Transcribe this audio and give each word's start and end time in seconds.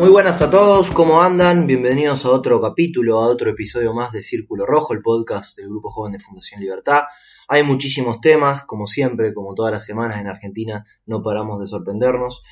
Muy 0.00 0.08
buenas 0.08 0.40
a 0.40 0.50
todos, 0.50 0.90
¿cómo 0.90 1.20
andan? 1.20 1.66
Bienvenidos 1.66 2.24
a 2.24 2.30
otro 2.30 2.58
capítulo, 2.58 3.18
a 3.18 3.26
otro 3.26 3.50
episodio 3.50 3.92
más 3.92 4.12
de 4.12 4.22
Círculo 4.22 4.64
Rojo, 4.64 4.94
el 4.94 5.02
podcast 5.02 5.58
del 5.58 5.68
Grupo 5.68 5.90
Joven 5.90 6.12
de 6.12 6.18
Fundación 6.18 6.62
Libertad. 6.62 7.02
Hay 7.48 7.64
muchísimos 7.64 8.18
temas, 8.22 8.64
como 8.64 8.86
siempre, 8.86 9.34
como 9.34 9.54
todas 9.54 9.74
las 9.74 9.84
semanas 9.84 10.18
en 10.18 10.26
Argentina, 10.26 10.86
no 11.04 11.22
paramos 11.22 11.60
de 11.60 11.66
sorprendernos. 11.66 12.42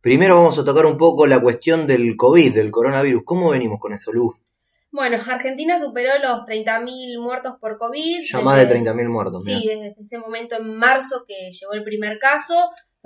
Primero 0.00 0.34
vamos 0.34 0.58
a 0.58 0.64
tocar 0.64 0.84
un 0.84 0.98
poco 0.98 1.28
la 1.28 1.40
cuestión 1.40 1.86
del 1.86 2.16
COVID, 2.16 2.52
del 2.52 2.72
coronavirus. 2.72 3.22
¿Cómo 3.24 3.50
venimos 3.50 3.78
con 3.78 3.92
eso, 3.92 4.12
Luz? 4.12 4.34
Bueno, 4.90 5.16
Argentina 5.24 5.78
superó 5.78 6.10
los 6.20 6.40
30.000 6.40 7.22
muertos 7.22 7.54
por 7.60 7.78
COVID. 7.78 8.22
Ya 8.28 8.40
más 8.40 8.56
de 8.56 8.80
30.000 8.80 9.08
muertos. 9.08 9.44
Sí, 9.44 9.64
desde 9.64 9.94
ese 10.02 10.18
momento 10.18 10.56
en 10.56 10.74
marzo 10.74 11.24
que 11.24 11.52
llegó 11.52 11.72
el 11.72 11.84
primer 11.84 12.18
caso, 12.18 12.56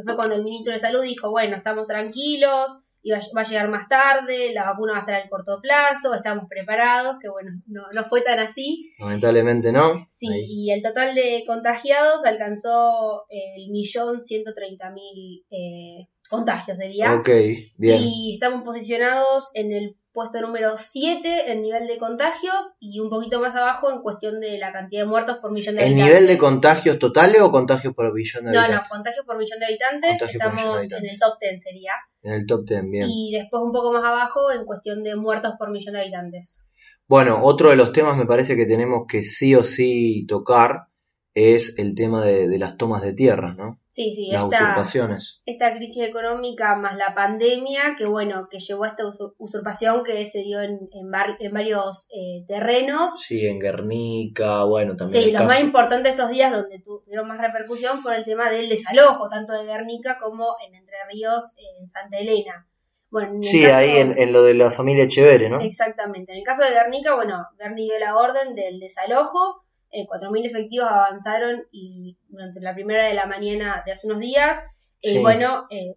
fue 0.02 0.16
cuando 0.16 0.36
el 0.36 0.42
ministro 0.42 0.72
de 0.72 0.78
Salud 0.78 1.02
dijo, 1.02 1.28
bueno, 1.28 1.54
estamos 1.54 1.86
tranquilos, 1.86 2.78
y 3.02 3.12
va, 3.12 3.20
va 3.36 3.40
a 3.42 3.44
llegar 3.44 3.68
más 3.68 3.88
tarde, 3.88 4.52
la 4.52 4.64
vacuna 4.64 4.92
va 4.92 4.98
a 4.98 5.00
estar 5.02 5.14
a 5.14 5.28
corto 5.28 5.58
plazo, 5.62 6.14
estamos 6.14 6.44
preparados, 6.48 7.16
que 7.20 7.28
bueno, 7.28 7.50
no, 7.66 7.82
no 7.92 8.04
fue 8.04 8.22
tan 8.22 8.38
así. 8.38 8.92
Lamentablemente 8.98 9.72
no. 9.72 10.06
Sí, 10.12 10.28
Ahí. 10.30 10.46
y 10.48 10.70
el 10.72 10.82
total 10.82 11.14
de 11.14 11.44
contagiados 11.46 12.24
alcanzó 12.24 13.24
el 13.28 13.70
millón 13.70 14.20
ciento 14.20 14.52
treinta 14.54 14.90
mil 14.90 15.44
eh, 15.50 16.08
contagios, 16.28 16.78
sería. 16.78 17.14
Ok, 17.14 17.28
bien. 17.76 18.02
Y 18.02 18.34
estamos 18.34 18.62
posicionados 18.62 19.50
en 19.54 19.72
el 19.72 19.96
puesto 20.12 20.40
número 20.40 20.76
7 20.76 21.52
en 21.52 21.62
nivel 21.62 21.86
de 21.86 21.98
contagios 21.98 22.72
y 22.80 23.00
un 23.00 23.10
poquito 23.10 23.40
más 23.40 23.54
abajo 23.54 23.90
en 23.90 24.00
cuestión 24.02 24.40
de 24.40 24.58
la 24.58 24.72
cantidad 24.72 25.02
de 25.02 25.08
muertos 25.08 25.38
por 25.38 25.52
millón 25.52 25.76
de 25.76 25.82
¿El 25.82 25.92
habitantes. 25.92 26.14
nivel 26.14 26.26
de 26.28 26.38
contagios 26.38 26.98
totales 26.98 27.40
o 27.42 27.50
contagios 27.52 27.94
por 27.94 28.12
billón 28.14 28.44
de 28.46 28.50
No, 28.52 28.58
no, 28.58 28.64
habitantes? 28.64 28.88
contagios 28.90 29.26
por 29.26 29.38
millón 29.38 29.58
de 29.60 29.66
habitantes, 29.66 30.22
estamos 30.22 30.54
millón 30.56 30.72
de 30.72 30.78
habitantes. 30.78 31.08
en 31.08 31.14
el 31.14 31.18
top 31.20 31.38
10 31.40 31.62
sería. 31.62 31.92
En 32.22 32.32
el 32.32 32.46
top 32.46 32.64
10, 32.66 32.82
bien. 32.90 33.06
Y 33.08 33.32
después 33.32 33.62
un 33.62 33.72
poco 33.72 33.92
más 33.92 34.04
abajo 34.04 34.50
en 34.52 34.64
cuestión 34.64 35.02
de 35.04 35.16
muertos 35.16 35.54
por 35.58 35.70
millón 35.70 35.94
de 35.94 36.00
habitantes. 36.00 36.64
Bueno, 37.08 37.40
otro 37.42 37.70
de 37.70 37.76
los 37.76 37.92
temas 37.92 38.16
me 38.16 38.26
parece 38.26 38.54
que 38.56 38.66
tenemos 38.66 39.02
que 39.08 39.22
sí 39.22 39.54
o 39.56 39.64
sí 39.64 40.26
tocar 40.28 40.86
es 41.34 41.76
el 41.78 41.94
tema 41.94 42.24
de, 42.24 42.46
de 42.48 42.58
las 42.58 42.76
tomas 42.76 43.02
de 43.02 43.12
tierras, 43.14 43.56
¿no? 43.56 43.79
Sí, 43.92 44.14
sí, 44.14 44.28
Las 44.30 44.44
esta, 44.44 44.62
usurpaciones. 44.62 45.42
esta 45.46 45.74
crisis 45.74 46.04
económica 46.04 46.76
más 46.76 46.96
la 46.96 47.12
pandemia, 47.12 47.96
que 47.98 48.06
bueno, 48.06 48.46
que 48.48 48.60
llevó 48.60 48.84
a 48.84 48.88
esta 48.90 49.02
usur- 49.02 49.34
usurpación 49.36 50.04
que 50.04 50.24
se 50.26 50.42
dio 50.42 50.60
en, 50.60 50.78
en, 50.92 51.10
var- 51.10 51.36
en 51.40 51.52
varios 51.52 52.08
eh, 52.14 52.44
terrenos. 52.46 53.10
Sí, 53.20 53.48
en 53.48 53.58
Guernica, 53.58 54.62
bueno, 54.62 54.94
también 54.96 55.24
Sí, 55.24 55.30
los 55.32 55.42
caso- 55.42 55.54
más 55.54 55.60
importantes 55.60 56.12
estos 56.12 56.30
días 56.30 56.52
donde 56.52 56.78
tuvieron 56.80 57.26
más 57.26 57.40
repercusión 57.40 57.98
fue 58.00 58.16
el 58.16 58.24
tema 58.24 58.48
del 58.48 58.68
desalojo, 58.68 59.28
tanto 59.28 59.54
de 59.54 59.64
Guernica 59.64 60.18
como 60.22 60.54
en 60.64 60.76
Entre 60.76 60.96
Ríos, 61.10 61.52
en 61.56 61.88
Santa 61.88 62.18
Elena. 62.18 62.68
Bueno, 63.10 63.30
en 63.30 63.36
el 63.38 63.42
Sí, 63.42 63.62
caso- 63.64 63.74
ahí 63.74 63.96
en, 63.96 64.16
en 64.16 64.32
lo 64.32 64.44
de 64.44 64.54
la 64.54 64.70
familia 64.70 65.02
Echeverre, 65.02 65.48
¿no? 65.50 65.58
Exactamente. 65.60 66.30
En 66.30 66.38
el 66.38 66.44
caso 66.44 66.62
de 66.62 66.70
Guernica, 66.70 67.16
bueno, 67.16 67.44
Berni 67.58 67.86
dio 67.88 67.98
la 67.98 68.14
orden 68.16 68.54
del 68.54 68.78
desalojo, 68.78 69.64
eh, 69.92 70.06
4.000 70.06 70.46
efectivos 70.46 70.88
avanzaron 70.90 71.62
y 71.72 72.16
durante 72.28 72.60
la 72.60 72.74
primera 72.74 73.06
de 73.06 73.14
la 73.14 73.26
mañana 73.26 73.82
de 73.84 73.92
hace 73.92 74.06
unos 74.06 74.20
días, 74.20 74.58
eh, 75.02 75.10
Sí. 75.14 75.18
bueno, 75.18 75.66
eh, 75.70 75.94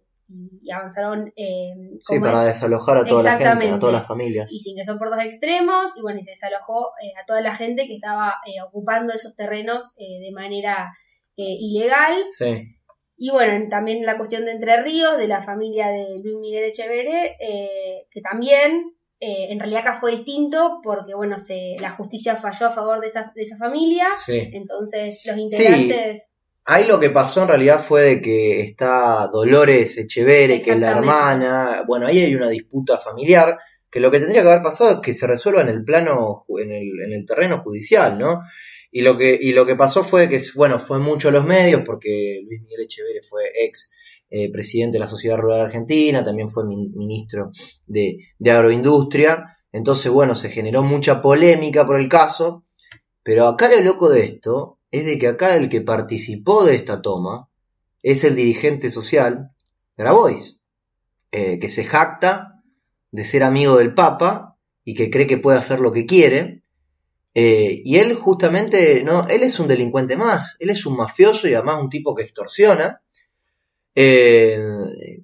y 0.62 0.70
avanzaron 0.72 1.32
eh, 1.36 1.74
Sí, 2.02 2.18
para 2.18 2.40
es- 2.42 2.54
desalojar 2.54 2.96
a 2.98 3.04
toda 3.04 3.22
la 3.22 3.36
gente, 3.38 3.68
a 3.70 3.78
todas 3.78 3.94
las 3.94 4.06
familias. 4.06 4.50
y 4.50 4.58
se 4.58 4.70
ingresó 4.70 4.96
por 4.98 5.10
dos 5.10 5.20
extremos 5.22 5.92
y 5.96 6.00
bueno, 6.02 6.18
y 6.20 6.24
se 6.24 6.30
desalojó 6.30 6.88
eh, 7.02 7.12
a 7.22 7.26
toda 7.26 7.40
la 7.42 7.54
gente 7.54 7.86
que 7.86 7.94
estaba 7.96 8.34
eh, 8.46 8.62
ocupando 8.66 9.12
esos 9.12 9.36
terrenos 9.36 9.92
eh, 9.98 10.20
de 10.20 10.32
manera 10.32 10.90
eh, 11.36 11.56
ilegal. 11.60 12.24
Sí, 12.38 12.68
Y 13.16 13.30
bueno, 13.30 13.52
en- 13.52 13.68
también 13.68 14.04
la 14.06 14.16
cuestión 14.16 14.44
de 14.46 14.52
Entre 14.52 14.82
Ríos, 14.82 15.18
de 15.18 15.28
la 15.28 15.42
familia 15.42 15.88
de 15.88 16.18
Luis 16.22 16.36
Miguel 16.40 16.64
Echeverre, 16.64 17.36
eh, 17.38 18.06
que 18.10 18.20
también 18.22 18.93
eh, 19.26 19.46
en 19.50 19.58
realidad 19.58 19.80
acá 19.80 19.98
fue 19.98 20.10
distinto 20.10 20.80
porque 20.82 21.14
bueno, 21.14 21.38
se, 21.38 21.76
la 21.80 21.92
justicia 21.92 22.36
falló 22.36 22.66
a 22.66 22.72
favor 22.72 23.00
de 23.00 23.06
esa, 23.06 23.32
de 23.34 23.42
esa 23.42 23.56
familia. 23.56 24.06
sí. 24.18 24.50
Entonces 24.52 25.20
los 25.24 25.38
integrantes... 25.38 26.28
Ahí 26.66 26.86
lo 26.86 26.98
que 27.00 27.10
pasó 27.10 27.42
en 27.42 27.48
realidad 27.48 27.82
fue 27.82 28.02
de 28.02 28.20
que 28.22 28.60
está 28.60 29.28
Dolores 29.32 29.98
Echeverre, 29.98 30.60
que 30.60 30.72
es 30.72 30.78
la 30.78 30.92
hermana, 30.92 31.84
bueno, 31.86 32.06
ahí 32.06 32.20
hay 32.20 32.34
una 32.34 32.48
disputa 32.48 32.98
familiar, 32.98 33.58
que 33.90 34.00
lo 34.00 34.10
que 34.10 34.18
tendría 34.18 34.42
que 34.42 34.48
haber 34.48 34.62
pasado 34.62 34.92
es 34.92 34.98
que 35.00 35.12
se 35.12 35.26
resuelva 35.26 35.60
en 35.60 35.68
el 35.68 35.84
plano, 35.84 36.46
en 36.58 36.72
el, 36.72 36.88
en 37.04 37.12
el 37.12 37.26
terreno 37.26 37.58
judicial, 37.58 38.18
¿no? 38.18 38.40
Y 38.90 39.02
lo 39.02 39.18
que, 39.18 39.38
y 39.38 39.52
lo 39.52 39.66
que 39.66 39.76
pasó 39.76 40.04
fue 40.04 40.28
que, 40.28 40.40
bueno, 40.54 40.78
fue 40.78 40.98
mucho 40.98 41.30
los 41.30 41.44
medios, 41.44 41.82
porque 41.84 42.40
Luis 42.46 42.62
Miguel 42.62 42.84
Echeverre 42.84 43.22
fue 43.28 43.42
ex 43.54 43.92
eh, 44.36 44.50
presidente 44.52 44.96
de 44.96 45.00
la 45.04 45.08
Sociedad 45.14 45.38
Rural 45.38 45.62
Argentina, 45.68 46.24
también 46.24 46.48
fue 46.54 46.64
min- 46.66 46.92
ministro 46.96 47.52
de, 47.86 48.06
de 48.38 48.50
Agroindustria, 48.50 49.32
entonces, 49.72 50.10
bueno, 50.12 50.34
se 50.34 50.50
generó 50.50 50.82
mucha 50.82 51.20
polémica 51.20 51.86
por 51.86 52.00
el 52.00 52.08
caso, 52.08 52.64
pero 53.22 53.46
acá 53.48 53.68
lo 53.70 53.80
loco 53.82 54.10
de 54.10 54.24
esto 54.24 54.78
es 54.90 55.04
de 55.06 55.18
que 55.18 55.28
acá 55.28 55.56
el 55.56 55.68
que 55.68 55.80
participó 55.82 56.64
de 56.64 56.76
esta 56.76 57.02
toma 57.02 57.48
es 58.02 58.24
el 58.24 58.36
dirigente 58.36 58.90
social 58.90 59.50
Grabois, 59.96 60.62
eh, 61.32 61.58
que 61.60 61.68
se 61.68 61.84
jacta 61.84 62.62
de 63.12 63.24
ser 63.24 63.44
amigo 63.44 63.78
del 63.78 63.94
Papa 63.94 64.56
y 64.84 64.94
que 64.94 65.10
cree 65.10 65.26
que 65.26 65.38
puede 65.38 65.58
hacer 65.58 65.80
lo 65.80 65.92
que 65.92 66.06
quiere. 66.06 66.62
eh, 67.34 67.82
y 67.84 67.96
él 67.98 68.14
justamente, 68.14 69.02
no, 69.04 69.28
él 69.28 69.42
es 69.42 69.58
un 69.60 69.68
delincuente 69.68 70.16
más, 70.16 70.56
él 70.60 70.70
es 70.70 70.86
un 70.86 70.96
mafioso 70.96 71.48
y 71.48 71.54
además 71.54 71.82
un 71.82 71.90
tipo 71.90 72.14
que 72.14 72.24
extorsiona. 72.24 73.02
Eh, 73.94 74.58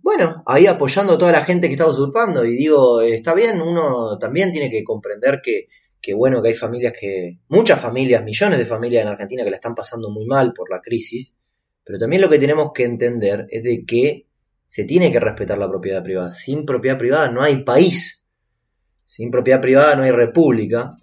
bueno, 0.01 0.43
ahí 0.47 0.67
apoyando 0.67 1.15
a 1.15 1.19
toda 1.19 1.33
la 1.33 1.45
gente 1.45 1.67
que 1.67 1.75
está 1.75 1.87
usurpando 1.87 2.45
y 2.45 2.53
digo, 2.53 3.01
está 3.01 3.35
bien, 3.35 3.61
uno 3.61 4.19
también 4.19 4.53
tiene 4.53 4.71
que 4.71 4.85
comprender 4.85 5.41
que, 5.43 5.69
que 6.01 6.15
bueno, 6.15 6.41
que 6.41 6.49
hay 6.49 6.55
familias 6.55 6.95
que, 6.99 7.39
muchas 7.49 7.81
familias, 7.81 8.25
millones 8.25 8.59
de 8.59 8.67
familias 8.67 9.03
en 9.03 9.09
Argentina 9.09 9.45
que 9.45 9.51
la 9.51 9.57
están 9.57 9.75
pasando 9.75 10.11
muy 10.11 10.27
mal 10.27 10.53
por 10.53 10.71
la 10.71 10.81
crisis, 10.81 11.37
pero 11.85 11.99
también 11.99 12.23
lo 12.23 12.29
que 12.29 12.39
tenemos 12.39 12.71
que 12.73 12.85
entender 12.85 13.47
es 13.51 13.63
de 13.63 13.85
que 13.85 14.27
se 14.67 14.85
tiene 14.85 15.11
que 15.11 15.19
respetar 15.19 15.59
la 15.59 15.69
propiedad 15.69 16.03
privada. 16.03 16.31
Sin 16.31 16.65
propiedad 16.65 16.97
privada 16.97 17.31
no 17.31 17.43
hay 17.43 17.65
país, 17.65 18.25
sin 19.05 19.31
propiedad 19.31 19.61
privada 19.61 19.97
no 19.97 20.05
hay 20.05 20.13
república, 20.13 20.97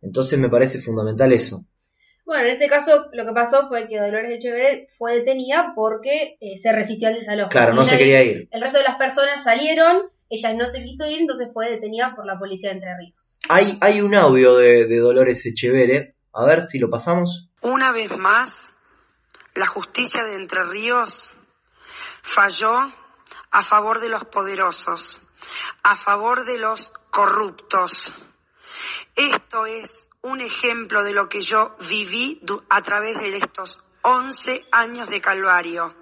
entonces 0.00 0.38
me 0.38 0.48
parece 0.48 0.78
fundamental 0.78 1.32
eso. 1.32 1.66
Bueno, 2.30 2.44
en 2.44 2.52
este 2.52 2.68
caso 2.68 3.08
lo 3.12 3.26
que 3.26 3.32
pasó 3.32 3.66
fue 3.66 3.88
que 3.88 3.98
Dolores 3.98 4.32
Echeverre 4.38 4.86
fue 4.88 5.14
detenida 5.16 5.72
porque 5.74 6.36
eh, 6.40 6.58
se 6.58 6.70
resistió 6.70 7.08
al 7.08 7.16
desalojo. 7.16 7.48
Claro, 7.48 7.74
no 7.74 7.84
se 7.84 7.98
quería 7.98 8.22
ir. 8.22 8.46
El 8.52 8.60
resto 8.60 8.78
de 8.78 8.84
las 8.84 8.98
personas 8.98 9.42
salieron, 9.42 10.02
ella 10.28 10.52
no 10.52 10.68
se 10.68 10.84
quiso 10.84 11.08
ir, 11.08 11.18
entonces 11.22 11.50
fue 11.52 11.68
detenida 11.68 12.14
por 12.14 12.26
la 12.26 12.38
policía 12.38 12.68
de 12.68 12.76
Entre 12.76 12.96
Ríos. 12.96 13.40
Hay, 13.48 13.76
hay 13.80 14.00
un 14.00 14.14
audio 14.14 14.56
de, 14.56 14.86
de 14.86 14.98
Dolores 15.00 15.44
Echeverre, 15.44 16.14
a 16.32 16.44
ver 16.44 16.60
si 16.66 16.78
lo 16.78 16.88
pasamos. 16.88 17.48
Una 17.62 17.90
vez 17.90 18.16
más, 18.16 18.74
la 19.56 19.66
justicia 19.66 20.22
de 20.22 20.36
Entre 20.36 20.62
Ríos 20.62 21.28
falló 22.22 22.92
a 23.50 23.64
favor 23.64 24.00
de 24.00 24.08
los 24.08 24.24
poderosos, 24.26 25.20
a 25.82 25.96
favor 25.96 26.44
de 26.44 26.58
los 26.58 26.92
corruptos. 27.10 28.14
Esto 29.20 29.66
es 29.66 30.08
un 30.22 30.40
ejemplo 30.40 31.04
de 31.04 31.12
lo 31.12 31.28
que 31.28 31.42
yo 31.42 31.76
viví 31.90 32.40
a 32.70 32.80
través 32.80 33.18
de 33.18 33.36
estos 33.36 33.78
11 34.00 34.66
años 34.72 35.10
de 35.10 35.20
calvario. 35.20 35.94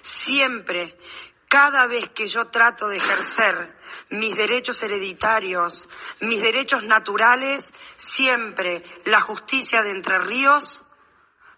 Siempre, 0.00 0.98
cada 1.46 1.86
vez 1.86 2.08
que 2.14 2.26
yo 2.26 2.46
trato 2.46 2.88
de 2.88 2.96
ejercer 2.96 3.76
mis 4.08 4.34
derechos 4.34 4.82
hereditarios, 4.82 5.90
mis 6.20 6.40
derechos 6.40 6.84
naturales, 6.84 7.74
siempre 7.96 8.82
la 9.04 9.20
justicia 9.20 9.82
de 9.82 9.90
Entre 9.90 10.18
Ríos 10.18 10.86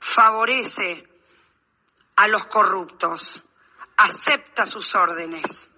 favorece 0.01 1.09
a 2.17 2.27
los 2.27 2.47
corruptos, 2.47 3.45
acepta 3.97 4.67
sus 4.67 4.93
órdenes. 4.97 5.71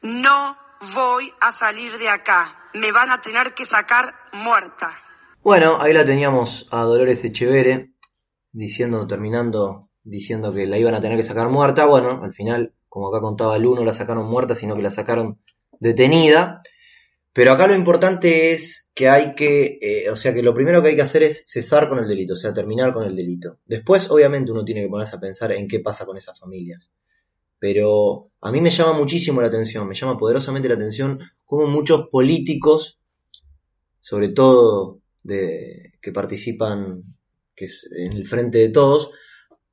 No 0.00 0.61
voy 0.94 1.32
a 1.40 1.52
salir 1.52 1.96
de 1.98 2.08
acá, 2.08 2.70
me 2.74 2.92
van 2.92 3.10
a 3.10 3.20
tener 3.20 3.54
que 3.54 3.64
sacar 3.64 4.14
muerta. 4.32 4.90
Bueno, 5.42 5.78
ahí 5.80 5.92
la 5.92 6.04
teníamos 6.04 6.68
a 6.70 6.82
Dolores 6.82 7.24
Echeverre 7.24 7.92
diciendo, 8.52 9.06
terminando, 9.06 9.88
diciendo 10.02 10.52
que 10.52 10.66
la 10.66 10.78
iban 10.78 10.94
a 10.94 11.00
tener 11.00 11.16
que 11.16 11.24
sacar 11.24 11.48
muerta. 11.48 11.86
Bueno, 11.86 12.22
al 12.22 12.32
final, 12.32 12.74
como 12.88 13.08
acá 13.08 13.20
contaba 13.20 13.58
Lu, 13.58 13.74
no 13.74 13.84
la 13.84 13.92
sacaron 13.92 14.26
muerta, 14.28 14.54
sino 14.54 14.76
que 14.76 14.82
la 14.82 14.90
sacaron 14.90 15.40
detenida. 15.80 16.62
Pero 17.32 17.52
acá 17.52 17.66
lo 17.66 17.74
importante 17.74 18.52
es 18.52 18.90
que 18.94 19.08
hay 19.08 19.34
que, 19.34 19.78
eh, 19.80 20.10
o 20.10 20.16
sea, 20.16 20.34
que 20.34 20.42
lo 20.42 20.54
primero 20.54 20.82
que 20.82 20.88
hay 20.88 20.96
que 20.96 21.02
hacer 21.02 21.22
es 21.22 21.44
cesar 21.46 21.88
con 21.88 21.98
el 21.98 22.06
delito, 22.06 22.34
o 22.34 22.36
sea, 22.36 22.52
terminar 22.52 22.92
con 22.92 23.04
el 23.04 23.16
delito. 23.16 23.58
Después, 23.64 24.10
obviamente, 24.10 24.52
uno 24.52 24.64
tiene 24.64 24.82
que 24.82 24.88
ponerse 24.88 25.16
a 25.16 25.20
pensar 25.20 25.52
en 25.52 25.66
qué 25.66 25.80
pasa 25.80 26.04
con 26.04 26.16
esas 26.16 26.38
familias. 26.38 26.90
Pero 27.62 28.32
a 28.40 28.50
mí 28.50 28.60
me 28.60 28.70
llama 28.70 28.92
muchísimo 28.94 29.40
la 29.40 29.46
atención, 29.46 29.86
me 29.86 29.94
llama 29.94 30.18
poderosamente 30.18 30.66
la 30.66 30.74
atención 30.74 31.20
cómo 31.46 31.68
muchos 31.68 32.08
políticos, 32.10 32.98
sobre 34.00 34.30
todo 34.30 34.98
de, 35.22 35.92
que 36.02 36.10
participan 36.10 37.04
que 37.54 37.66
en 37.96 38.14
el 38.14 38.26
frente 38.26 38.58
de 38.58 38.70
todos, 38.70 39.12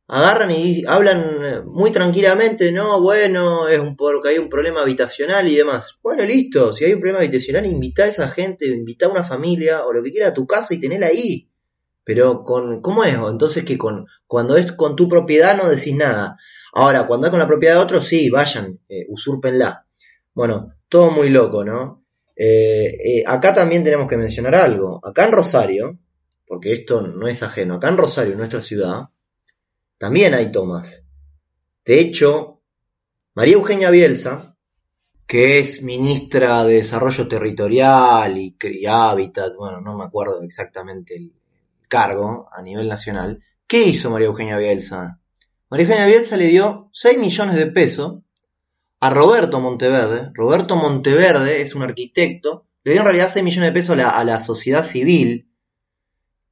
agarran 0.06 0.51
y 0.51 0.83
hablan 0.86 1.19
eh, 1.44 1.62
muy 1.65 1.89
tranquilamente, 1.89 2.71
no, 2.71 3.01
bueno, 3.01 3.68
es 3.68 3.80
un, 3.80 3.95
porque 3.95 4.30
hay 4.30 4.38
un 4.38 4.50
problema 4.50 4.81
habitacional 4.81 5.47
y 5.47 5.56
demás. 5.56 5.97
Bueno, 6.03 6.24
listo, 6.25 6.74
si 6.74 6.85
hay 6.85 6.94
un 6.94 7.00
problema 7.00 7.21
habitacional, 7.21 7.65
invita 7.65 8.03
a 8.03 8.07
esa 8.09 8.27
gente, 8.27 8.68
invita 8.68 9.07
a 9.07 9.09
una 9.09 9.24
familia 9.24 9.83
o 9.83 9.94
lo 9.94 10.03
que 10.03 10.12
quiera 10.12 10.27
a 10.27 10.33
tu 10.35 10.45
casa 10.45 10.75
y 10.75 10.80
tenela 10.80 11.07
ahí. 11.07 11.50
Pero 12.03 12.44
con, 12.44 12.83
¿cómo 12.83 13.03
es? 13.03 13.15
Entonces 13.15 13.63
que 13.63 13.80
con, 13.80 14.06
cuando 14.27 14.57
es 14.57 14.74
con 14.74 14.95
tu 14.95 15.09
propiedad 15.09 15.57
no 15.57 15.68
decís 15.68 15.95
nada. 15.95 16.38
Ahora, 16.74 17.06
cuando 17.07 17.27
es 17.27 17.31
con 17.31 17.39
la 17.39 17.48
propiedad 17.48 17.75
de 17.75 17.81
otro, 17.81 18.01
sí, 18.01 18.30
vayan, 18.30 18.80
eh, 18.88 19.06
usurpenla. 19.10 19.86
Bueno, 20.33 20.74
todo 20.88 21.12
muy 21.12 21.30
loco, 21.30 21.63
¿no? 21.63 22.06
Eh, 22.36 22.98
eh, 23.04 23.24
acá 23.25 23.54
también 23.54 23.83
tenemos 23.83 24.07
que 24.07 24.18
mencionar 24.18 24.56
algo. 24.56 25.00
Acá 25.04 25.25
en 25.25 25.31
Rosario, 25.31 26.00
porque 26.48 26.74
esto 26.74 27.01
no 27.01 27.27
es 27.27 27.44
ajeno, 27.44 27.75
acá 27.75 27.89
en 27.89 27.98
Rosario, 27.98 28.36
nuestra 28.36 28.62
ciudad, 28.62 29.10
también 29.98 30.33
hay 30.33 30.51
tomas. 30.51 31.04
De 31.86 32.00
hecho, 32.00 32.62
María 33.36 33.56
Eugenia 33.56 33.89
Bielsa, 33.89 34.56
que 35.27 35.60
es 35.60 35.83
ministra 35.83 36.63
de 36.63 36.75
Desarrollo 36.75 37.27
Territorial 37.27 38.38
y, 38.38 38.56
y 38.62 38.86
Hábitat, 38.86 39.54
bueno, 39.56 39.81
no 39.81 39.98
me 39.98 40.06
acuerdo 40.06 40.42
exactamente 40.42 41.16
el 41.16 41.33
cargo 41.88 42.48
a 42.51 42.62
nivel 42.62 42.88
nacional, 42.88 43.44
¿qué 43.68 43.83
hizo 43.83 44.10
María 44.10 44.27
Eugenia 44.27 44.57
Bielsa? 44.57 45.19
María 45.69 45.86
Eugenia 45.86 46.07
Bielsa 46.07 46.36
le 46.36 46.48
dio 46.48 46.89
6 46.94 47.19
millones 47.19 47.56
de 47.56 47.68
pesos 47.68 48.24
a 49.00 49.12
Roberto 49.12 49.60
Monteverde. 49.60 50.31
Roberto 50.33 50.75
Monteverde 50.75 51.62
es 51.62 51.75
un 51.75 51.83
arquitecto, 51.83 52.66
le 52.83 52.94
dio 52.94 53.01
en 53.01 53.06
realidad 53.06 53.30
6 53.31 53.45
millones 53.45 53.69
de 53.69 53.74
pesos 53.74 54.00
a 54.00 54.24
la, 54.24 54.39
sociedad 54.39 54.83
civil 54.83 55.48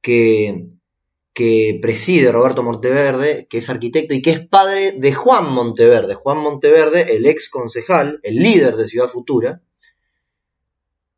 que, 0.00 0.70
preside 1.82 2.30
Roberto 2.30 2.62
Monteverde, 2.62 3.48
que 3.50 3.58
es 3.58 3.68
arquitecto 3.68 4.14
y 4.14 4.22
que 4.22 4.30
es 4.30 4.46
padre 4.46 4.92
de 4.92 5.12
Juan 5.12 5.52
Monteverde. 5.52 6.14
Juan 6.14 6.38
Monteverde, 6.38 7.16
el 7.16 7.26
ex 7.26 7.50
concejal, 7.50 8.20
el 8.22 8.36
líder 8.36 8.76
de 8.76 8.86
Ciudad 8.86 9.08
Futura, 9.08 9.62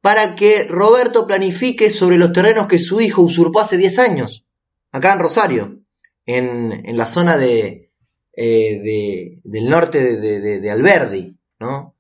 para 0.01 0.35
que 0.37 0.65
Roberto 0.65 1.27
planifique 1.27 1.91
sobre 1.91 2.17
los 2.17 2.33
terrenos 2.33 2.67
que 2.67 2.79
su 2.79 3.03
hijo 3.03 3.21
usurpó 3.21 3.61
hace 3.61 3.77
10 3.77 3.99
años, 3.99 4.47
acá 4.91 5.13
en 5.13 5.19
Rosario, 5.19 5.81
en 6.25 6.97
la 6.97 7.07
zona 7.07 7.37
de, 7.37 7.90
eh, 8.33 9.41
del 9.45 9.69
norte 9.69 10.17
de, 10.19 10.71
Alberdi, 10.71 11.37
¿no? 11.59 11.97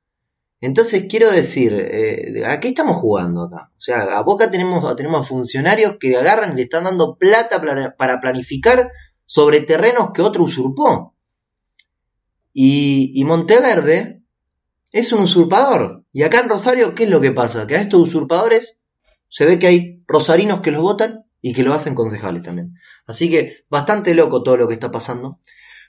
Entonces 0.63 1.07
quiero 1.09 1.31
decir, 1.31 1.73
eh, 1.73 2.45
¿a 2.45 2.61
qué 2.61 2.69
estamos 2.69 2.99
jugando 2.99 3.45
acá? 3.45 3.73
O 3.77 3.81
sea, 3.81 4.19
a 4.19 4.23
Boca 4.23 4.51
tenemos, 4.51 4.95
tenemos 4.95 5.27
funcionarios 5.27 5.97
que 5.99 6.17
agarran 6.17 6.53
y 6.53 6.57
le 6.57 6.63
están 6.63 6.85
dando 6.85 7.17
plata 7.17 7.63
para 7.97 8.21
planificar 8.21 8.91
sobre 9.25 9.61
terrenos 9.61 10.13
que 10.13 10.23
otro 10.23 10.45
usurpó. 10.45 11.15
Y, 12.53 13.13
y 13.15 13.25
Monteverde 13.25 14.21
es 14.93 15.13
un 15.13 15.23
usurpador. 15.23 16.05
Y 16.13 16.23
acá 16.23 16.41
en 16.41 16.49
Rosario, 16.49 16.95
¿qué 16.95 17.05
es 17.05 17.11
lo 17.11 17.21
que 17.21 17.33
pasa? 17.33 17.67
Que 17.67 17.77
a 17.77 17.81
estos 17.81 18.01
usurpadores 18.01 18.79
se 19.29 19.47
ve 19.47 19.59
que 19.59 19.69
hay 19.69 20.03
rosarinos 20.07 20.61
que 20.61 20.73
los 20.73 20.83
votan 20.83 21.25
y 21.41 21.55
que 21.55 21.63
lo 21.63 21.73
hacen 21.73 21.95
concejales 21.95 22.43
también. 22.43 22.75
Así 23.07 23.31
que 23.31 23.65
bastante 23.71 24.15
loco 24.15 24.43
todo 24.43 24.57
lo 24.57 24.69
que 24.69 24.75
está 24.75 24.91
pasando. 24.91 25.41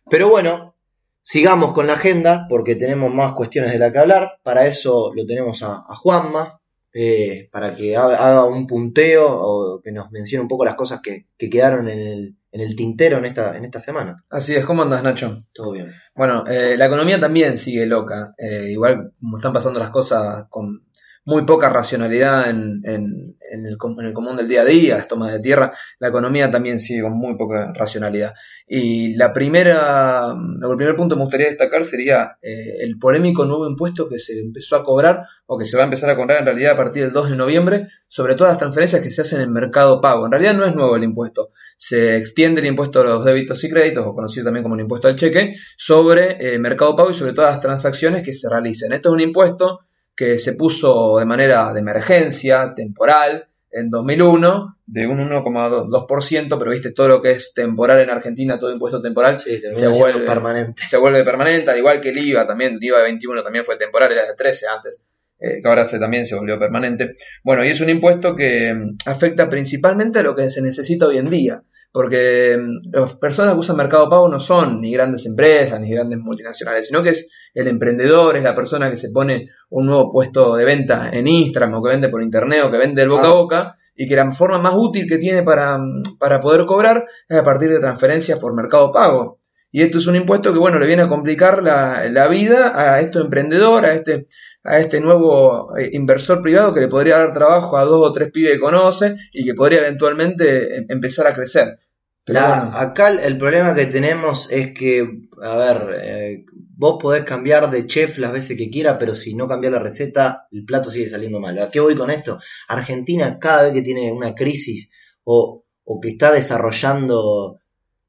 Pero 0.09 0.29
bueno, 0.29 0.75
sigamos 1.21 1.73
con 1.73 1.87
la 1.87 1.93
agenda 1.93 2.47
porque 2.49 2.75
tenemos 2.75 3.13
más 3.13 3.33
cuestiones 3.33 3.71
de 3.71 3.79
la 3.79 3.91
que 3.91 3.99
hablar. 3.99 4.39
Para 4.43 4.65
eso 4.65 5.11
lo 5.15 5.25
tenemos 5.25 5.63
a, 5.63 5.83
Juanma, 5.95 6.59
eh, 6.93 7.49
para 7.51 7.75
que 7.75 7.95
haga 7.95 8.45
un 8.45 8.67
punteo 8.67 9.27
o 9.27 9.81
que 9.81 9.91
nos 9.91 10.11
mencione 10.11 10.41
un 10.43 10.49
poco 10.49 10.65
las 10.65 10.75
cosas 10.75 11.01
que, 11.01 11.27
quedaron 11.37 11.87
en 11.87 11.99
el, 11.99 12.35
en 12.51 12.61
el, 12.61 12.75
tintero 12.75 13.17
en 13.17 13.25
esta, 13.25 13.55
en 13.57 13.65
esta 13.65 13.79
semana. 13.79 14.15
Así 14.29 14.55
es, 14.55 14.65
¿cómo 14.65 14.81
andas 14.81 15.03
Nacho? 15.03 15.43
Todo 15.53 15.71
bien. 15.71 15.91
Bueno, 16.15 16.45
eh, 16.47 16.75
la 16.77 16.87
economía 16.87 17.19
también 17.19 17.57
sigue 17.57 17.85
loca, 17.85 18.33
eh, 18.37 18.67
igual 18.69 19.13
como 19.19 19.37
están 19.37 19.53
pasando 19.53 19.79
las 19.79 19.89
cosas 19.89 20.45
con 20.49 20.85
muy 21.23 21.45
poca 21.45 21.69
racionalidad 21.69 22.49
en, 22.49 22.81
en, 22.83 23.35
en, 23.51 23.65
el, 23.65 23.77
en, 23.79 24.05
el, 24.05 24.13
común 24.13 24.37
del 24.37 24.47
día 24.47 24.61
a 24.61 24.65
día, 24.65 25.07
tomas 25.07 25.31
de 25.31 25.39
tierra, 25.39 25.71
la 25.99 26.07
economía 26.07 26.49
también 26.49 26.79
sigue 26.79 27.03
con 27.03 27.13
muy 27.13 27.37
poca 27.37 27.71
racionalidad. 27.73 28.33
Y 28.67 29.13
la 29.15 29.31
primera, 29.31 30.33
el 30.33 30.77
primer 30.77 30.95
punto 30.95 31.15
que 31.15 31.19
me 31.19 31.25
gustaría 31.25 31.47
destacar 31.47 31.85
sería 31.85 32.37
eh, 32.41 32.77
el 32.81 32.97
polémico 32.97 33.45
nuevo 33.45 33.69
impuesto 33.69 34.09
que 34.09 34.17
se 34.17 34.39
empezó 34.39 34.75
a 34.75 34.83
cobrar 34.83 35.25
o 35.45 35.57
que 35.57 35.65
se 35.65 35.77
va 35.77 35.83
a 35.83 35.85
empezar 35.85 36.09
a 36.09 36.15
cobrar 36.15 36.39
en 36.39 36.45
realidad 36.45 36.73
a 36.73 36.77
partir 36.77 37.03
del 37.03 37.11
2 37.11 37.29
de 37.31 37.35
noviembre 37.35 37.87
sobre 38.07 38.35
todas 38.35 38.53
las 38.53 38.59
transferencias 38.59 39.01
que 39.01 39.11
se 39.11 39.21
hacen 39.21 39.41
en 39.41 39.53
mercado 39.53 40.01
pago. 40.01 40.25
En 40.25 40.31
realidad 40.31 40.55
no 40.55 40.65
es 40.65 40.75
nuevo 40.75 40.95
el 40.95 41.03
impuesto, 41.03 41.51
se 41.77 42.17
extiende 42.17 42.61
el 42.61 42.67
impuesto 42.67 43.01
a 43.01 43.03
los 43.03 43.23
débitos 43.23 43.63
y 43.63 43.69
créditos, 43.69 44.05
o 44.07 44.15
conocido 44.15 44.45
también 44.45 44.63
como 44.63 44.75
el 44.75 44.81
impuesto 44.81 45.07
al 45.07 45.15
cheque, 45.15 45.55
sobre 45.77 46.37
eh, 46.39 46.57
mercado 46.57 46.95
pago 46.95 47.11
y 47.11 47.13
sobre 47.13 47.33
todas 47.33 47.51
las 47.51 47.61
transacciones 47.61 48.23
que 48.23 48.33
se 48.33 48.49
realicen. 48.49 48.91
Esto 48.91 49.09
es 49.09 49.13
un 49.13 49.21
impuesto 49.21 49.81
que 50.21 50.37
se 50.37 50.53
puso 50.53 51.17
de 51.17 51.25
manera 51.25 51.73
de 51.73 51.79
emergencia, 51.79 52.75
temporal, 52.75 53.47
en 53.71 53.89
2001, 53.89 54.77
de 54.85 55.07
un 55.07 55.17
1,2%, 55.17 56.59
pero 56.59 56.69
viste, 56.69 56.91
todo 56.91 57.07
lo 57.07 57.23
que 57.23 57.31
es 57.31 57.55
temporal 57.55 58.01
en 58.01 58.11
Argentina, 58.11 58.59
todo 58.59 58.71
impuesto 58.71 59.01
temporal, 59.01 59.39
se, 59.39 59.87
vuelve 59.87 60.23
permanente. 60.27 60.83
Se 60.85 60.97
vuelve 60.97 61.23
permanente, 61.23 61.71
al 61.71 61.79
igual 61.79 62.01
que 62.01 62.09
el 62.09 62.19
IVA 62.19 62.45
también, 62.45 62.75
el 62.75 62.83
IVA 62.83 62.99
de 62.99 63.03
21 63.05 63.41
también 63.41 63.65
fue 63.65 63.77
temporal, 63.77 64.11
era 64.11 64.27
de 64.27 64.35
13 64.35 64.67
antes, 64.67 65.01
eh, 65.39 65.59
que 65.59 65.67
ahora 65.67 65.85
se, 65.85 65.97
también 65.97 66.27
se 66.27 66.35
volvió 66.35 66.59
permanente. 66.59 67.13
Bueno, 67.43 67.65
y 67.65 67.69
es 67.69 67.81
un 67.81 67.89
impuesto 67.89 68.35
que 68.35 68.75
mm, 68.75 68.97
afecta 69.07 69.49
principalmente 69.49 70.19
a 70.19 70.21
lo 70.21 70.35
que 70.35 70.51
se 70.51 70.61
necesita 70.61 71.07
hoy 71.07 71.17
en 71.17 71.31
día, 71.31 71.63
porque 71.91 72.57
mm, 72.57 72.91
las 72.93 73.15
personas 73.15 73.53
que 73.53 73.59
usan 73.59 73.77
Mercado 73.77 74.09
Pago 74.09 74.29
no 74.29 74.39
son 74.39 74.79
ni 74.81 74.91
grandes 74.91 75.25
empresas, 75.25 75.79
ni 75.79 75.91
grandes 75.91 76.19
multinacionales, 76.19 76.87
sino 76.87 77.03
que 77.03 77.09
es 77.09 77.29
el 77.53 77.67
emprendedor, 77.67 78.37
es 78.37 78.43
la 78.43 78.55
persona 78.55 78.89
que 78.89 78.95
se 78.95 79.11
pone 79.11 79.49
un 79.69 79.85
nuevo 79.85 80.11
puesto 80.11 80.55
de 80.55 80.65
venta 80.65 81.09
en 81.11 81.27
Instagram 81.27 81.75
o 81.75 81.83
que 81.83 81.89
vende 81.89 82.09
por 82.09 82.21
internet 82.21 82.63
o 82.65 82.71
que 82.71 82.77
vende 82.77 83.01
el 83.01 83.09
boca 83.09 83.27
a 83.27 83.31
boca 83.31 83.77
y 83.95 84.07
que 84.07 84.15
la 84.15 84.31
forma 84.31 84.57
más 84.57 84.73
útil 84.75 85.05
que 85.07 85.17
tiene 85.17 85.43
para, 85.43 85.77
mm, 85.77 86.17
para 86.17 86.39
poder 86.39 86.65
cobrar 86.65 87.05
es 87.27 87.37
a 87.37 87.43
partir 87.43 87.69
de 87.69 87.79
transferencias 87.79 88.39
por 88.39 88.55
Mercado 88.55 88.91
Pago. 88.91 89.40
Y 89.71 89.81
esto 89.81 89.99
es 89.99 90.07
un 90.07 90.17
impuesto 90.17 90.51
que, 90.51 90.59
bueno, 90.59 90.79
le 90.79 90.87
viene 90.87 91.03
a 91.03 91.07
complicar 91.07 91.63
la, 91.63 92.09
la 92.09 92.27
vida 92.27 92.73
a 92.75 92.99
este 92.99 93.19
emprendedor, 93.19 93.85
a 93.85 93.93
este, 93.93 94.27
a 94.63 94.79
este 94.79 94.99
nuevo 94.99 95.77
eh, 95.77 95.89
inversor 95.93 96.41
privado 96.41 96.73
que 96.73 96.81
le 96.81 96.87
podría 96.87 97.17
dar 97.17 97.33
trabajo 97.33 97.77
a 97.77 97.85
dos 97.85 98.07
o 98.07 98.11
tres 98.11 98.31
pibes 98.31 98.53
que 98.53 98.59
conoce 98.59 99.15
y 99.31 99.45
que 99.45 99.53
podría 99.53 99.79
eventualmente 99.79 100.77
em, 100.77 100.85
empezar 100.89 101.27
a 101.27 101.33
crecer. 101.33 101.79
Acá 102.27 103.09
el 103.09 103.37
problema 103.37 103.73
que 103.73 103.87
tenemos 103.87 104.51
es 104.51 104.73
que, 104.73 105.27
a 105.41 105.55
ver, 105.55 106.01
eh, 106.01 106.45
vos 106.77 106.97
podés 107.01 107.23
cambiar 107.23 107.71
de 107.71 107.87
chef 107.87 108.19
las 108.19 108.31
veces 108.31 108.57
que 108.57 108.69
quieras, 108.69 108.97
pero 108.99 109.15
si 109.15 109.33
no 109.33 109.47
cambias 109.47 109.73
la 109.73 109.79
receta, 109.79 110.47
el 110.51 110.63
plato 110.63 110.91
sigue 110.91 111.09
saliendo 111.09 111.39
mal. 111.39 111.57
¿A 111.59 111.71
qué 111.71 111.79
voy 111.79 111.95
con 111.95 112.11
esto? 112.11 112.39
Argentina 112.67 113.39
cada 113.39 113.63
vez 113.63 113.73
que 113.73 113.81
tiene 113.81 114.11
una 114.11 114.35
crisis 114.35 114.91
o, 115.23 115.65
o 115.83 115.99
que 115.99 116.09
está 116.09 116.31
desarrollando, 116.31 117.60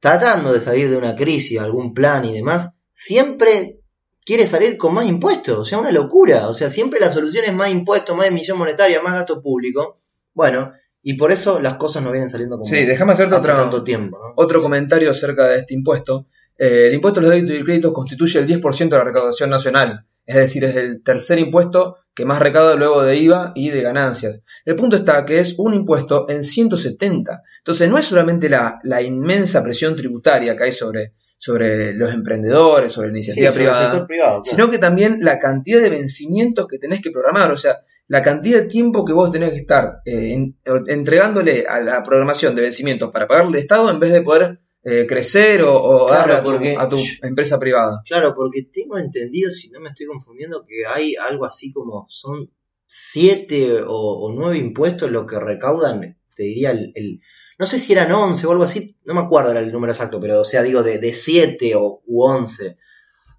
tratando 0.03 0.53
de 0.53 0.59
salir 0.59 0.91
de 0.91 0.97
una 0.97 1.15
crisis, 1.15 1.61
algún 1.61 1.95
plan 1.95 2.25
y 2.25 2.33
demás, 2.33 2.71
siempre 2.91 3.79
quiere 4.27 4.49
salir 4.49 4.77
con 4.77 4.93
más 4.95 5.07
impuestos, 5.07 5.57
o 5.57 5.65
sea, 5.65 5.79
una 5.79 5.93
locura, 5.93 6.49
o 6.49 6.53
sea, 6.53 6.69
siempre 6.69 6.99
la 6.99 7.13
solución 7.13 7.45
es 7.47 7.55
más 7.55 7.71
impuestos, 7.71 8.17
más 8.17 8.27
emisión 8.27 8.59
monetaria, 8.59 9.01
más 9.01 9.15
gasto 9.15 9.41
público. 9.41 10.01
Bueno, 10.35 10.73
y 11.03 11.15
por 11.15 11.31
eso 11.31 11.61
las 11.61 11.77
cosas 11.77 12.03
no 12.03 12.11
vienen 12.11 12.29
saliendo 12.29 12.57
como 12.59 12.69
Sí, 12.69 12.85
déjame 12.85 13.13
hacerte 13.13 13.37
otro, 13.37 13.55
tanto 13.55 13.85
tiempo, 13.85 14.19
otro 14.35 14.61
comentario 14.61 15.09
acerca 15.09 15.47
de 15.47 15.59
este 15.59 15.75
impuesto. 15.75 16.27
Eh, 16.59 16.89
el 16.89 16.95
impuesto 16.95 17.21
a 17.21 17.23
los 17.23 17.31
débitos 17.31 17.55
y 17.55 17.63
créditos 17.63 17.93
constituye 17.93 18.41
el 18.41 18.49
10% 18.49 18.89
de 18.89 18.99
la 18.99 19.05
recaudación 19.05 19.51
nacional, 19.51 20.05
es 20.27 20.35
decir, 20.35 20.65
es 20.65 20.75
el 20.75 21.05
tercer 21.05 21.39
impuesto 21.39 21.99
que 22.15 22.25
más 22.25 22.41
recauda 22.41 22.75
luego 22.77 23.03
de 23.03 23.17
IVA 23.17 23.53
y 23.55 23.71
de 23.71 23.83
ganancias. 23.83 24.43
El 24.65 24.77
punto 24.77 24.97
está 24.97 25.25
que 25.25 25.39
es 25.39 25.55
un 25.59 25.75
impuesto 25.75 26.29
en 26.29 26.45
170. 26.45 27.43
Entonces 27.59 27.89
no 27.89 27.99
es 27.99 28.07
solamente 28.07 28.49
la, 28.49 28.81
la 28.83 29.03
inmensa 29.03 29.63
presión 29.63 29.97
tributaria 29.97 30.57
que 30.57 30.65
hay 30.65 30.73
sobre, 30.73 31.15
sobre 31.39 31.95
los 31.95 32.13
emprendedores, 32.13 32.93
sobre 32.93 33.09
la 33.09 33.15
iniciativa 33.15 33.51
privada, 33.53 34.07
sino 34.45 34.71
que 34.71 34.79
también 34.79 35.19
la 35.23 35.39
cantidad 35.39 35.81
de 35.81 35.91
vencimientos 35.91 36.67
que 36.69 36.79
tenés 36.79 37.01
que 37.01 37.11
programar, 37.11 37.51
o 37.51 37.59
sea, 37.59 37.81
la 38.09 38.23
cantidad 38.23 38.61
de 38.61 38.67
tiempo 38.67 39.05
que 39.05 39.13
vos 39.13 39.33
tenés 39.33 39.51
que 39.51 39.57
estar 39.57 40.03
eh, 40.05 40.53
entregándole 40.87 41.65
a 41.67 41.81
la 41.81 42.03
programación 42.03 42.55
de 42.55 42.63
vencimientos 42.63 43.11
para 43.11 43.27
pagarle 43.27 43.57
al 43.57 43.63
Estado 43.63 43.91
en 43.91 43.99
vez 43.99 44.13
de 44.13 44.23
poder 44.23 44.61
eh, 44.85 45.07
crecer 45.07 45.63
o, 45.63 46.09
darle 46.09 46.77
a 46.77 46.89
tu, 46.89 46.99
empresa 47.23 47.59
privada. 47.59 48.03
Claro, 48.07 48.35
porque 48.35 48.69
tengo 48.73 48.99
entendido, 48.99 49.51
si 49.51 49.71
no 49.71 49.81
me 49.81 49.91
estoy 49.91 50.07
confundiendo, 50.07 50.65
que 50.67 50.87
hay 50.87 51.15
algo 51.17 51.45
así 51.45 51.73
como 51.73 52.07
son 52.09 52.51
siete 52.87 53.81
o, 53.87 54.31
nueve 54.35 54.59
impuestos 54.59 55.11
lo 55.11 55.27
que 55.27 55.39
recaudan, 55.39 56.19
te 56.37 56.43
diría 56.43 56.71
el 56.71 57.21
no 57.63 57.67
sé 57.67 57.79
si 57.79 57.93
eran 57.93 58.11
11 58.11 58.45
o 58.45 58.51
algo 58.51 58.65
así, 58.65 58.97
no 59.05 59.15
me 59.15 59.21
acuerdo 59.21 59.53
el 59.53 59.71
número 59.71 59.93
exacto, 59.93 60.21
pero 60.21 60.41
o 60.41 60.45
sea, 60.45 60.65
digo, 60.65 60.83
de, 60.83 60.99
de 60.99 61.13
7 61.13 61.77
o, 61.77 62.03
u 62.05 62.25
11 62.25 62.77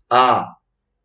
a 0.09 0.59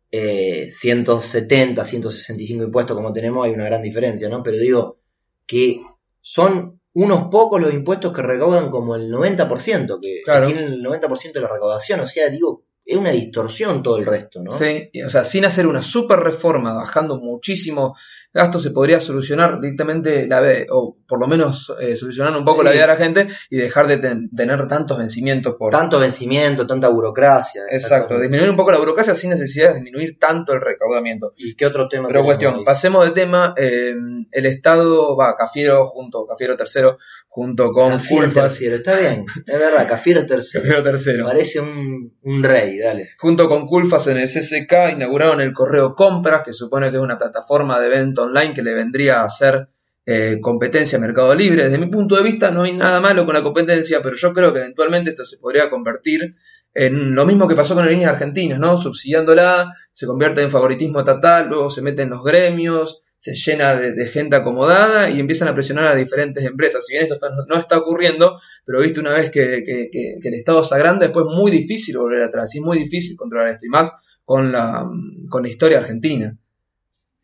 eh, 0.09 0.69
170, 0.71 1.83
165 1.83 2.63
impuestos 2.63 2.95
como 2.95 3.11
tenemos, 3.11 3.45
hay 3.45 3.51
una 3.51 3.65
gran 3.65 3.81
diferencia, 3.81 4.29
¿no? 4.29 4.41
Pero 4.41 4.57
digo 4.57 4.99
que 5.45 5.81
son 6.21 6.78
unos 6.99 7.29
pocos 7.29 7.61
los 7.61 7.73
impuestos 7.73 8.11
que 8.11 8.21
recaudan 8.21 8.69
como 8.69 8.95
el 8.95 9.09
90%, 9.09 9.99
que, 10.01 10.21
que 10.25 10.45
tienen 10.45 10.73
el 10.73 10.83
90% 10.83 11.31
de 11.31 11.39
la 11.39 11.47
recaudación. 11.47 12.01
O 12.01 12.05
sea, 12.05 12.29
digo, 12.29 12.65
es 12.85 12.97
una 12.97 13.11
distorsión 13.11 13.81
todo 13.81 13.97
el 13.97 14.05
resto, 14.05 14.41
¿no? 14.43 14.51
Sí, 14.51 14.91
o 15.05 15.09
sea, 15.09 15.23
sin 15.23 15.45
hacer 15.45 15.65
una 15.65 15.81
super 15.81 16.19
reforma, 16.19 16.73
bajando 16.73 17.17
muchísimo 17.17 17.95
gasto, 18.33 18.59
se 18.59 18.71
podría 18.71 18.99
solucionar 19.01 19.59
directamente 19.59 20.27
la 20.27 20.41
o 20.71 20.97
por 21.07 21.19
lo 21.19 21.27
menos 21.27 21.73
eh, 21.79 21.95
solucionar 21.95 22.35
un 22.37 22.45
poco 22.45 22.59
Sí. 22.59 22.65
la 22.65 22.71
vida 22.71 22.81
de 22.83 22.87
la 22.87 22.95
gente 22.95 23.27
y 23.49 23.57
dejar 23.57 23.87
de 23.87 23.97
ten- 23.97 24.29
tener 24.35 24.67
tantos 24.67 24.97
vencimientos 24.97 25.55
por. 25.57 25.71
Tanto 25.71 25.99
vencimiento, 25.99 26.65
tanta 26.67 26.87
burocracia. 26.89 27.63
Exacto, 27.71 28.19
disminuir 28.19 28.49
un 28.49 28.55
poco 28.55 28.71
la 28.71 28.77
burocracia 28.77 29.15
sin 29.15 29.31
necesidad 29.31 29.69
de 29.69 29.75
disminuir 29.75 30.17
tanto 30.19 30.53
el 30.53 30.61
recaudamiento. 30.61 31.33
¿Y 31.37 31.55
qué 31.55 31.65
otro 31.65 31.87
tema 31.87 32.07
Pero 32.07 32.23
cuestión, 32.23 32.55
ahí? 32.55 32.63
pasemos 32.65 33.05
de 33.05 33.11
tema. 33.13 33.53
eh, 33.57 33.93
el 34.31 34.45
Estado, 34.45 35.17
va, 35.17 35.35
Cafiero 35.35 35.87
junto, 35.87 36.25
Cafiero 36.27 36.55
tercero, 36.55 36.97
junto 37.27 37.71
con 37.71 37.91
Cafiero 37.91 38.25
Culfas. 38.25 38.43
tercero, 38.43 38.75
está 38.75 38.99
bien, 38.99 39.25
es 39.47 39.59
verdad, 39.59 39.87
Cafiero 39.87 40.25
tercero. 40.27 40.63
Cafiero 40.63 40.83
tercero. 40.83 41.25
Parece 41.25 41.59
un, 41.61 42.13
un 42.21 42.43
rey, 42.43 42.77
dale. 42.77 43.09
Junto 43.17 43.47
con 43.49 43.65
Culfas 43.65 44.07
en 44.07 44.17
el 44.17 44.27
CCK 44.29 44.93
inauguraron 44.93 45.41
el 45.41 45.53
correo 45.53 45.95
Compras, 45.95 46.43
que 46.45 46.53
supone 46.53 46.91
que 46.91 46.97
es 46.97 47.01
una 47.03 47.17
plataforma 47.17 47.79
de 47.79 47.89
venta 47.89 48.18
online 48.23 48.53
que 48.53 48.63
le 48.63 48.73
vendría 48.73 49.21
a 49.21 49.25
hacer 49.25 49.69
eh, 50.05 50.39
competencia 50.41 50.97
a 50.97 51.01
Mercado 51.01 51.35
Libre. 51.35 51.65
Desde 51.65 51.77
mi 51.77 51.87
punto 51.87 52.15
de 52.15 52.23
vista 52.23 52.49
no 52.51 52.63
hay 52.63 52.73
nada 52.73 52.99
malo 52.99 53.25
con 53.25 53.35
la 53.35 53.43
competencia, 53.43 54.01
pero 54.01 54.15
yo 54.15 54.33
creo 54.33 54.51
que 54.51 54.59
eventualmente 54.59 55.11
esto 55.11 55.25
se 55.25 55.37
podría 55.37 55.69
convertir 55.69 56.35
en 56.73 57.13
lo 57.13 57.25
mismo 57.25 57.47
que 57.47 57.55
pasó 57.55 57.73
con 57.73 57.83
Aerolíneas 57.83 58.13
Argentinas, 58.13 58.59
¿no? 58.59 58.77
Subsidiándola, 58.77 59.71
se 59.91 60.07
convierte 60.07 60.41
en 60.41 60.51
favoritismo 60.51 60.99
estatal, 60.99 61.49
luego 61.49 61.69
se 61.69 61.81
meten 61.81 62.09
los 62.09 62.23
gremios, 62.23 63.01
se 63.19 63.35
llena 63.35 63.75
de, 63.75 64.05
gente 64.07 64.35
acomodada 64.35 65.09
y 65.09 65.19
empiezan 65.19 65.49
a 65.49 65.53
presionar 65.53 65.87
a 65.87 65.95
diferentes 65.95 66.43
empresas. 66.43 66.85
Si 66.85 66.93
bien 66.93 67.03
esto 67.03 67.19
no 67.47 67.57
está 67.57 67.77
ocurriendo, 67.77 68.39
pero 68.65 68.79
viste 68.79 68.99
una 69.01 69.11
vez 69.11 69.29
que 69.29 69.89
el 70.23 70.33
Estado 70.33 70.63
se 70.63 70.73
agranda, 70.73 71.05
después 71.05 71.27
es 71.29 71.35
muy 71.35 71.51
difícil 71.51 71.97
volver 71.97 72.23
atrás, 72.23 72.55
y 72.55 72.59
es 72.59 72.63
muy 72.63 72.79
difícil 72.79 73.17
controlar 73.17 73.49
esto, 73.49 73.65
y 73.65 73.69
más 73.69 73.91
con 74.23 74.51
la, 74.51 74.89
con 75.29 75.43
la 75.43 75.49
historia 75.49 75.79
argentina. 75.79 76.37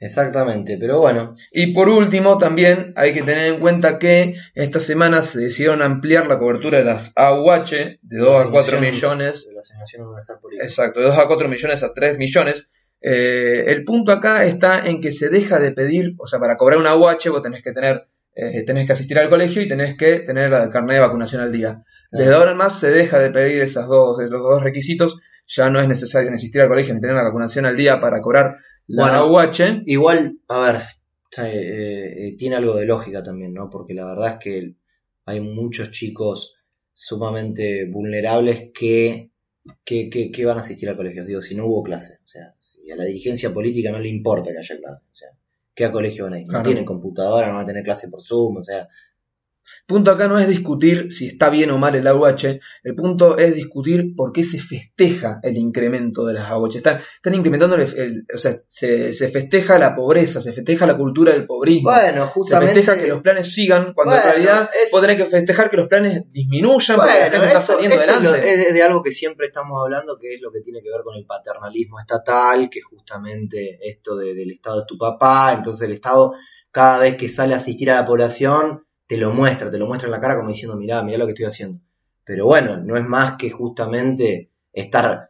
Exactamente, 0.05 0.77
pero 0.79 0.99
bueno, 0.99 1.35
Y 1.51 1.73
por 1.73 1.89
último, 1.89 2.37
también 2.37 2.93
hay 2.95 3.13
que 3.13 3.23
tener 3.23 3.53
en 3.53 3.59
cuenta 3.59 3.97
que 3.99 4.35
esta 4.53 4.79
semana 4.79 5.21
se 5.21 5.39
decidieron 5.39 5.81
ampliar 5.81 6.27
la 6.27 6.37
cobertura 6.37 6.77
de 6.77 6.85
las 6.85 7.11
AUH 7.15 7.71
de 8.01 8.17
2 8.17 8.45
a 8.45 8.49
4 8.51 8.77
Asignación- 8.77 8.81
millones 9.17 9.45
de 9.47 9.53
la 9.53 9.59
Asignación 9.61 10.03
Universal 10.03 10.37
Política. 10.41 10.65
Exacto, 10.65 10.99
de 10.99 11.07
2 11.07 11.17
a 11.17 11.27
4 11.27 11.47
millones 11.49 11.83
a 11.83 11.93
3 11.93 12.17
millones. 12.17 12.69
Eh, 13.01 13.65
el 13.67 13.83
punto 13.83 14.11
acá 14.11 14.45
está 14.45 14.87
en 14.87 15.01
que 15.01 15.11
se 15.11 15.29
deja 15.29 15.59
de 15.59 15.71
pedir, 15.71 16.13
o 16.17 16.27
sea, 16.27 16.39
para 16.39 16.57
cobrar 16.57 16.79
una 16.79 16.95
UH 16.95 17.29
vos 17.29 17.41
tenés 17.41 17.61
que 17.61 17.71
tener, 17.71 18.07
eh, 18.35 18.63
tenés 18.65 18.85
que 18.85 18.93
asistir 18.93 19.17
al 19.19 19.29
colegio 19.29 19.61
y 19.61 19.67
tenés 19.67 19.95
que 19.97 20.19
tener 20.19 20.51
el 20.53 20.69
carnet 20.69 20.95
de 20.95 20.99
vacunación 21.01 21.41
al 21.41 21.51
día. 21.51 21.83
Desde 22.11 22.33
Ah. 22.33 22.37
ahora 22.37 22.51
en 22.51 22.57
más 22.57 22.79
se 22.79 22.89
deja 22.91 23.19
de 23.19 23.31
pedir 23.31 23.61
esas 23.61 23.87
dos, 23.87 24.19
esos 24.21 24.41
dos 24.41 24.63
requisitos, 24.63 25.19
ya 25.47 25.69
no 25.69 25.79
es 25.79 25.87
necesario 25.87 26.29
ni 26.31 26.35
asistir 26.37 26.61
al 26.61 26.67
colegio 26.67 26.93
ni 26.93 27.01
tener 27.01 27.15
la 27.15 27.23
vacunación 27.23 27.65
al 27.65 27.75
día 27.75 27.99
para 27.99 28.21
cobrar 28.21 28.57
la 28.87 29.03
Bueno. 29.03 29.23
Igual, 29.85 30.39
a 30.47 30.59
ver, 30.59 30.81
eh, 31.43 32.13
eh, 32.29 32.35
tiene 32.37 32.55
algo 32.55 32.75
de 32.75 32.85
lógica 32.85 33.23
también, 33.23 33.53
¿no? 33.53 33.69
Porque 33.69 33.93
la 33.93 34.05
verdad 34.05 34.33
es 34.33 34.37
que 34.39 34.75
hay 35.25 35.39
muchos 35.41 35.91
chicos 35.91 36.55
sumamente 36.93 37.85
vulnerables 37.89 38.71
que, 38.73 39.31
que, 39.83 40.09
que- 40.09 40.31
que 40.31 40.45
van 40.45 40.57
a 40.57 40.61
asistir 40.61 40.89
al 40.89 40.95
colegio. 40.97 41.25
Digo, 41.25 41.41
si 41.41 41.55
no 41.55 41.65
hubo 41.67 41.83
clase, 41.83 42.19
o 42.23 42.27
sea, 42.27 42.55
si 42.59 42.89
a 42.91 42.95
la 42.95 43.05
dirigencia 43.05 43.53
política 43.53 43.91
no 43.91 43.99
le 43.99 44.09
importa 44.09 44.51
que 44.51 44.59
haya 44.59 44.77
clase, 44.79 45.03
o 45.11 45.15
sea, 45.15 45.29
¿qué 45.73 45.85
a 45.85 45.91
colegio 45.91 46.23
van 46.25 46.33
a 46.33 46.39
ir? 46.39 46.45
No 46.45 46.51
Claro. 46.51 46.65
tienen 46.65 46.85
computadora, 46.85 47.47
no 47.47 47.53
van 47.55 47.63
a 47.63 47.67
tener 47.67 47.83
clase 47.83 48.09
por 48.09 48.21
Zoom, 48.21 48.57
o 48.57 48.63
sea, 48.63 48.87
punto 49.87 50.09
acá 50.11 50.27
no 50.27 50.39
es 50.39 50.47
discutir 50.47 51.11
si 51.11 51.27
está 51.27 51.49
bien 51.49 51.69
o 51.71 51.77
mal 51.77 51.93
el 51.95 52.07
AUH, 52.07 52.59
el 52.83 52.95
punto 52.95 53.37
es 53.37 53.53
discutir 53.53 54.15
por 54.15 54.31
qué 54.33 54.43
se 54.43 54.59
festeja 54.59 55.39
el 55.43 55.57
incremento 55.57 56.25
de 56.25 56.33
las 56.33 56.49
AUH. 56.49 56.75
Están, 56.77 56.99
están 57.15 57.35
incrementando, 57.35 57.75
el, 57.75 57.81
el- 57.97 58.25
o 58.33 58.37
sea, 58.37 58.55
se, 58.67 59.13
se 59.13 59.29
festeja 59.29 59.77
la 59.77 59.95
pobreza, 59.95 60.41
se 60.41 60.53
festeja 60.53 60.85
la 60.87 60.97
cultura 60.97 61.33
del 61.33 61.45
pobrismo. 61.45 61.91
bueno, 61.91 62.25
se 62.25 62.31
justamente... 62.31 62.73
festeja 62.73 62.97
que 62.99 63.07
los 63.07 63.21
planes 63.21 63.53
sigan, 63.53 63.93
cuando 63.93 64.15
en 64.15 64.23
realidad 64.23 64.69
es- 64.85 64.91
vos 64.91 65.01
tenés 65.01 65.17
que 65.17 65.25
festejar 65.25 65.69
que 65.69 65.77
los 65.77 65.87
planes 65.87 66.23
disminuyan 66.31 66.97
porque 66.97 67.13
la 67.19 67.29
gente 67.29 67.37
está 67.47 67.59
eso, 67.59 67.73
saliendo 67.73 67.95
eso 67.97 68.11
es, 68.11 68.21
lo- 68.21 68.29
adelante. 68.29 68.53
es 68.53 68.65
de, 68.67 68.73
de 68.73 68.83
algo 68.83 69.03
que 69.03 69.11
siempre 69.11 69.47
estamos 69.47 69.79
hablando, 69.83 70.17
que 70.19 70.33
es 70.35 70.41
lo 70.41 70.51
que 70.51 70.61
tiene 70.61 70.81
que 70.81 70.89
ver 70.89 71.01
con 71.03 71.15
el 71.15 71.25
paternalismo 71.25 71.99
estatal, 71.99 72.69
que 72.71 72.81
justamente 72.81 73.77
esto 73.81 74.15
de- 74.17 74.33
del 74.33 74.51
Estado 74.51 74.81
es 74.81 74.87
tu 74.87 74.97
papá, 74.97 75.53
entonces 75.55 75.87
el 75.87 75.93
Estado 75.93 76.33
cada 76.71 76.99
vez 76.99 77.15
que 77.15 77.29
sale 77.29 77.53
a 77.53 77.57
asistir 77.57 77.89
a 77.91 77.95
la 77.95 78.05
población 78.05 78.84
te 79.07 79.17
lo 79.17 79.31
muestra, 79.31 79.69
te 79.71 79.77
lo 79.77 79.85
muestra 79.87 80.07
en 80.07 80.11
la 80.11 80.21
cara 80.21 80.35
como 80.35 80.49
diciendo, 80.49 80.75
mirá, 80.77 81.03
mirá 81.03 81.17
lo 81.17 81.25
que 81.25 81.33
estoy 81.33 81.45
haciendo. 81.45 81.79
Pero 82.23 82.45
bueno, 82.45 82.77
no 82.77 82.97
es 82.97 83.05
más 83.05 83.35
que 83.37 83.49
justamente 83.51 84.49
estar 84.73 85.29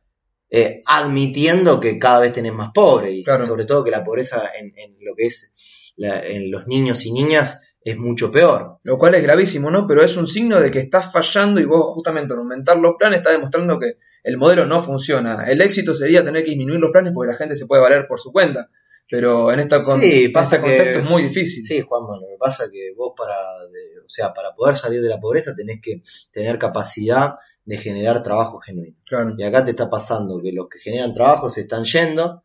eh, 0.50 0.82
admitiendo 0.86 1.80
que 1.80 2.00
cada 2.00 2.20
vez 2.20 2.32
tenés 2.34 2.54
más 2.54 2.70
pobres 2.74 3.14
y 3.14 3.24
Claro. 3.24 3.46
sobre 3.46 3.66
todo 3.66 3.84
que 3.84 3.92
la 3.92 4.04
pobreza 4.04 4.50
en, 4.58 4.74
en 4.78 4.96
lo 5.02 5.14
que 5.16 5.26
es 5.26 5.94
la- 5.98 6.20
en 6.26 6.52
los 6.52 6.68
niños 6.68 7.06
y 7.06 7.12
niñas 7.12 7.60
es 7.82 7.98
mucho 7.98 8.32
peor. 8.32 8.78
Lo 8.84 8.98
cual 8.98 9.16
es 9.16 9.24
gravísimo, 9.24 9.70
¿no? 9.70 9.86
Pero 9.88 10.02
es 10.04 10.18
un 10.18 10.28
signo 10.28 10.60
de 10.62 10.72
que 10.72 10.80
estás 10.80 11.12
fallando 11.12 11.60
y 11.60 11.66
vos 11.66 11.94
justamente 11.94 12.34
al 12.34 12.40
aumentar 12.40 12.78
los 12.78 12.94
planes 12.98 13.20
estás 13.20 13.34
demostrando 13.34 13.80
que 13.80 13.98
el 14.24 14.38
modelo 14.38 14.66
no 14.66 14.82
funciona. 14.82 15.44
El 15.46 15.62
éxito 15.62 15.94
sería 15.94 16.24
tener 16.24 16.44
que 16.44 16.50
disminuir 16.52 16.80
los 16.80 16.92
planes 16.92 17.12
porque 17.14 17.32
la 17.32 17.38
gente 17.38 17.56
se 17.56 17.66
puede 17.68 17.82
valer 17.84 18.06
por 18.08 18.20
su 18.20 18.32
cuenta. 18.32 18.70
Pero 19.10 19.52
en, 19.52 19.60
esta 19.60 19.84
con- 19.84 20.02
Sí, 20.02 20.30
pasa 20.30 20.56
este 20.58 20.68
que- 20.68 20.76
contexto 20.78 21.00
es 21.04 21.10
muy 21.10 21.24
difícil. 21.24 21.64
Sí, 21.64 21.82
Juanma, 21.82 22.16
lo 22.20 22.28
que 22.28 22.38
pasa 22.40 22.66
es 22.66 22.72
que 22.72 22.92
vos 22.96 23.14
para, 23.16 23.36
de- 23.72 24.00
o 24.06 24.10
sea, 24.10 24.34
para 24.34 24.54
poder 24.56 24.76
salir 24.76 25.02
de 25.02 25.10
la 25.10 25.20
pobreza 25.20 25.56
tenés 25.56 25.80
que 25.82 26.02
tener 26.32 26.58
capacidad 26.58 27.36
de 27.66 27.78
generar 27.78 28.22
trabajo 28.24 28.60
genuino. 28.60 28.96
Claro. 29.08 29.34
Y 29.38 29.44
acá 29.44 29.64
te 29.66 29.72
está 29.72 29.90
pasando 29.90 30.42
que 30.42 30.52
los 30.52 30.68
que 30.70 30.80
generan 30.80 31.14
trabajo 31.14 31.50
se 31.50 31.62
están 31.62 31.84
yendo, 31.84 32.44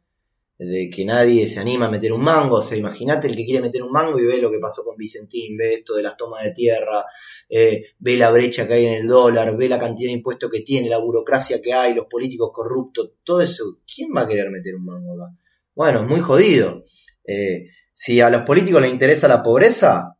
de 0.58 0.90
que 0.90 1.06
nadie 1.06 1.46
se 1.46 1.58
anima 1.58 1.86
a 1.86 1.90
meter 1.90 2.12
un 2.12 2.20
mango, 2.22 2.56
o 2.56 2.62
sea, 2.62 2.76
imagínate 2.76 3.28
el 3.28 3.34
que 3.36 3.46
quiere 3.46 3.62
meter 3.62 3.82
un 3.82 3.92
mango 3.92 4.18
y 4.18 4.26
ve 4.26 4.42
lo 4.42 4.50
que 4.50 4.58
pasó 4.58 4.84
con 4.84 4.94
Vicentín, 4.98 5.56
ve 5.56 5.72
esto 5.72 5.94
de 5.94 6.02
las 6.02 6.18
tomas 6.18 6.44
de 6.44 6.50
tierra, 6.52 7.06
eh, 7.48 7.84
ve 7.98 8.18
la 8.18 8.30
brecha 8.30 8.66
que 8.66 8.74
hay 8.74 8.84
en 8.84 8.92
el 8.92 9.06
dólar, 9.06 9.56
ve 9.56 9.70
la 9.70 9.78
cantidad 9.78 10.08
de 10.10 10.16
impuestos 10.18 10.50
que 10.50 10.60
tiene, 10.60 10.90
la 10.90 10.98
burocracia 10.98 11.62
que 11.62 11.72
hay, 11.72 11.94
los 11.94 12.04
políticos 12.10 12.50
corruptos, 12.52 13.12
todo 13.24 13.40
eso, 13.40 13.78
¿quién 13.94 14.10
va 14.14 14.22
a 14.22 14.28
querer 14.28 14.50
meter 14.50 14.74
un 14.74 14.84
mango 14.84 15.14
acá? 15.14 15.34
Bueno, 15.80 16.02
es 16.02 16.08
muy 16.08 16.20
jodido. 16.20 16.82
Eh, 17.26 17.68
si 17.90 18.20
a 18.20 18.28
los 18.28 18.42
políticos 18.42 18.82
les 18.82 18.92
interesa 18.92 19.28
la 19.28 19.42
pobreza, 19.42 20.14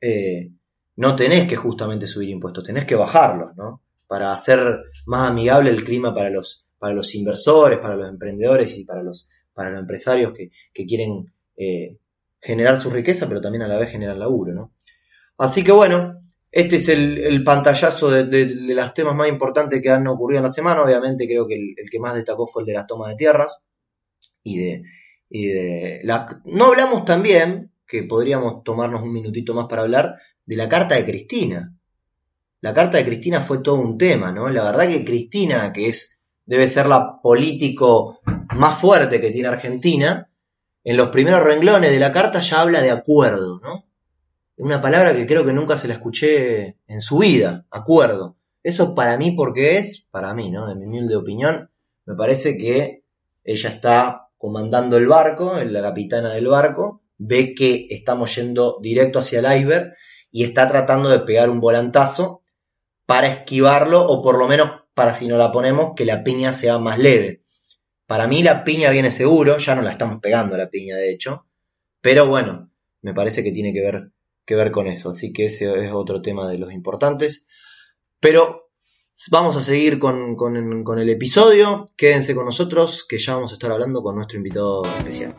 eh, 0.00 0.48
no 0.96 1.14
tenés 1.16 1.46
que 1.46 1.54
justamente 1.56 2.06
subir 2.06 2.30
impuestos, 2.30 2.64
tenés 2.64 2.86
que 2.86 2.94
bajarlos, 2.94 3.54
¿no? 3.54 3.82
Para 4.08 4.32
hacer 4.32 4.58
más 5.04 5.30
amigable 5.30 5.68
el 5.68 5.84
clima 5.84 6.14
para 6.14 6.30
los, 6.30 6.64
para 6.78 6.94
los 6.94 7.14
inversores, 7.14 7.78
para 7.78 7.96
los 7.96 8.08
emprendedores 8.08 8.74
y 8.78 8.84
para 8.86 9.02
los, 9.02 9.28
para 9.52 9.68
los 9.70 9.80
empresarios 9.80 10.32
que, 10.32 10.50
que 10.72 10.86
quieren 10.86 11.30
eh, 11.58 11.98
generar 12.40 12.78
su 12.78 12.88
riqueza, 12.88 13.28
pero 13.28 13.42
también 13.42 13.64
a 13.64 13.68
la 13.68 13.76
vez 13.78 13.90
generar 13.90 14.16
laburo, 14.16 14.54
¿no? 14.54 14.72
Así 15.38 15.64
que 15.64 15.72
bueno, 15.72 16.20
este 16.52 16.76
es 16.76 16.88
el, 16.88 17.44
pantallazo 17.44 18.10
de, 18.10 18.24
de- 18.24 18.46
de 18.46 18.74
los 18.74 18.94
temas 18.94 19.16
más 19.16 19.28
importantes 19.28 19.82
que 19.82 19.90
han 19.90 20.06
ocurrido 20.08 20.38
en 20.38 20.44
la 20.46 20.52
semana. 20.52 20.82
Obviamente 20.82 21.26
creo 21.26 21.46
que 21.48 21.56
el 21.56 21.90
que 21.90 22.00
más 22.00 22.14
destacó 22.14 22.46
fue 22.46 22.62
el 22.62 22.66
de 22.68 22.74
las 22.74 22.86
tomas 22.86 23.10
de 23.10 23.16
tierras 23.16 23.56
y 24.44 24.58
de, 24.58 24.82
y. 25.32 25.50
No 26.44 26.66
hablamos 26.66 27.04
también, 27.04 27.72
que 27.86 28.02
podríamos 28.04 28.62
tomarnos 28.62 29.02
un 29.02 29.12
minutito 29.12 29.54
más 29.54 29.66
para 29.68 29.82
hablar, 29.82 30.16
de 30.44 30.56
la 30.56 30.68
carta 30.68 30.96
de 30.96 31.04
Cristina. 31.04 31.74
La 32.60 32.74
carta 32.74 32.98
de 32.98 33.04
Cristina 33.04 33.40
fue 33.40 33.58
todo 33.58 33.76
un 33.76 33.98
tema, 33.98 34.30
¿no? 34.30 34.48
La 34.48 34.62
verdad 34.62 34.88
que 34.88 35.04
Cristina, 35.04 35.72
que 35.72 35.88
es 35.88 36.18
debe 36.44 36.68
ser 36.68 36.86
la 36.86 37.20
político 37.22 38.20
más 38.54 38.78
fuerte 38.78 39.20
que 39.20 39.30
tiene 39.30 39.48
Argentina, 39.48 40.28
en 40.84 40.96
los 40.96 41.10
primeros 41.10 41.42
renglones 41.42 41.90
de 41.90 42.00
la 42.00 42.12
carta 42.12 42.40
ya 42.40 42.60
habla 42.60 42.80
de 42.80 42.90
acuerdo, 42.90 43.60
¿no? 43.60 43.86
Una 44.56 44.80
palabra 44.80 45.14
que 45.14 45.26
creo 45.26 45.44
que 45.44 45.52
nunca 45.52 45.76
se 45.76 45.88
la 45.88 45.94
escuché 45.94 46.76
en 46.86 47.00
su 47.00 47.18
vida, 47.18 47.66
acuerdo. 47.70 48.36
Eso 48.62 48.94
para 48.94 49.16
mí, 49.16 49.32
porque 49.32 49.78
es, 49.78 50.06
para 50.10 50.34
mí, 50.34 50.50
¿no? 50.50 50.66
De 50.68 50.74
mi 50.74 50.84
humilde 50.84 51.16
opinión, 51.16 51.70
me 52.04 52.14
parece 52.14 52.56
que 52.56 53.02
ella 53.44 53.70
está 53.70 54.28
comandando 54.42 54.96
el 54.96 55.06
barco, 55.06 55.54
la 55.64 55.80
capitana 55.80 56.34
del 56.34 56.48
barco, 56.48 57.00
ve 57.16 57.54
que 57.54 57.86
estamos 57.90 58.34
yendo 58.34 58.80
directo 58.82 59.20
hacia 59.20 59.38
el 59.38 59.60
iceberg 59.60 59.94
y 60.32 60.42
está 60.42 60.66
tratando 60.66 61.10
de 61.10 61.20
pegar 61.20 61.48
un 61.48 61.60
volantazo 61.60 62.42
para 63.06 63.28
esquivarlo 63.28 64.04
o 64.04 64.20
por 64.20 64.38
lo 64.38 64.48
menos 64.48 64.82
para 64.94 65.14
si 65.14 65.28
no 65.28 65.36
la 65.36 65.52
ponemos 65.52 65.92
que 65.94 66.04
la 66.04 66.24
piña 66.24 66.54
sea 66.54 66.80
más 66.80 66.98
leve. 66.98 67.44
Para 68.06 68.26
mí 68.26 68.42
la 68.42 68.64
piña 68.64 68.90
viene 68.90 69.12
seguro, 69.12 69.58
ya 69.58 69.76
no 69.76 69.82
la 69.82 69.92
estamos 69.92 70.18
pegando 70.18 70.56
la 70.56 70.68
piña 70.68 70.96
de 70.96 71.12
hecho, 71.12 71.46
pero 72.00 72.26
bueno, 72.26 72.68
me 73.00 73.14
parece 73.14 73.44
que 73.44 73.52
tiene 73.52 73.72
que 73.72 73.80
ver, 73.80 74.10
que 74.44 74.56
ver 74.56 74.72
con 74.72 74.88
eso, 74.88 75.10
así 75.10 75.32
que 75.32 75.44
ese 75.44 75.84
es 75.84 75.92
otro 75.92 76.20
tema 76.20 76.50
de 76.50 76.58
los 76.58 76.72
importantes. 76.72 77.46
Pero 78.18 78.61
vamos 79.30 79.56
a 79.56 79.62
seguir 79.62 79.98
con, 79.98 80.36
con- 80.36 80.84
con 80.84 80.98
el 80.98 81.08
episodio, 81.10 81.86
quédense 81.96 82.34
con 82.34 82.46
nosotros 82.46 83.04
que 83.08 83.18
ya 83.18 83.34
vamos 83.34 83.52
a 83.52 83.54
estar 83.54 83.70
hablando 83.70 84.02
con 84.02 84.16
nuestro 84.16 84.36
invitado 84.38 84.84
especial. 84.98 85.34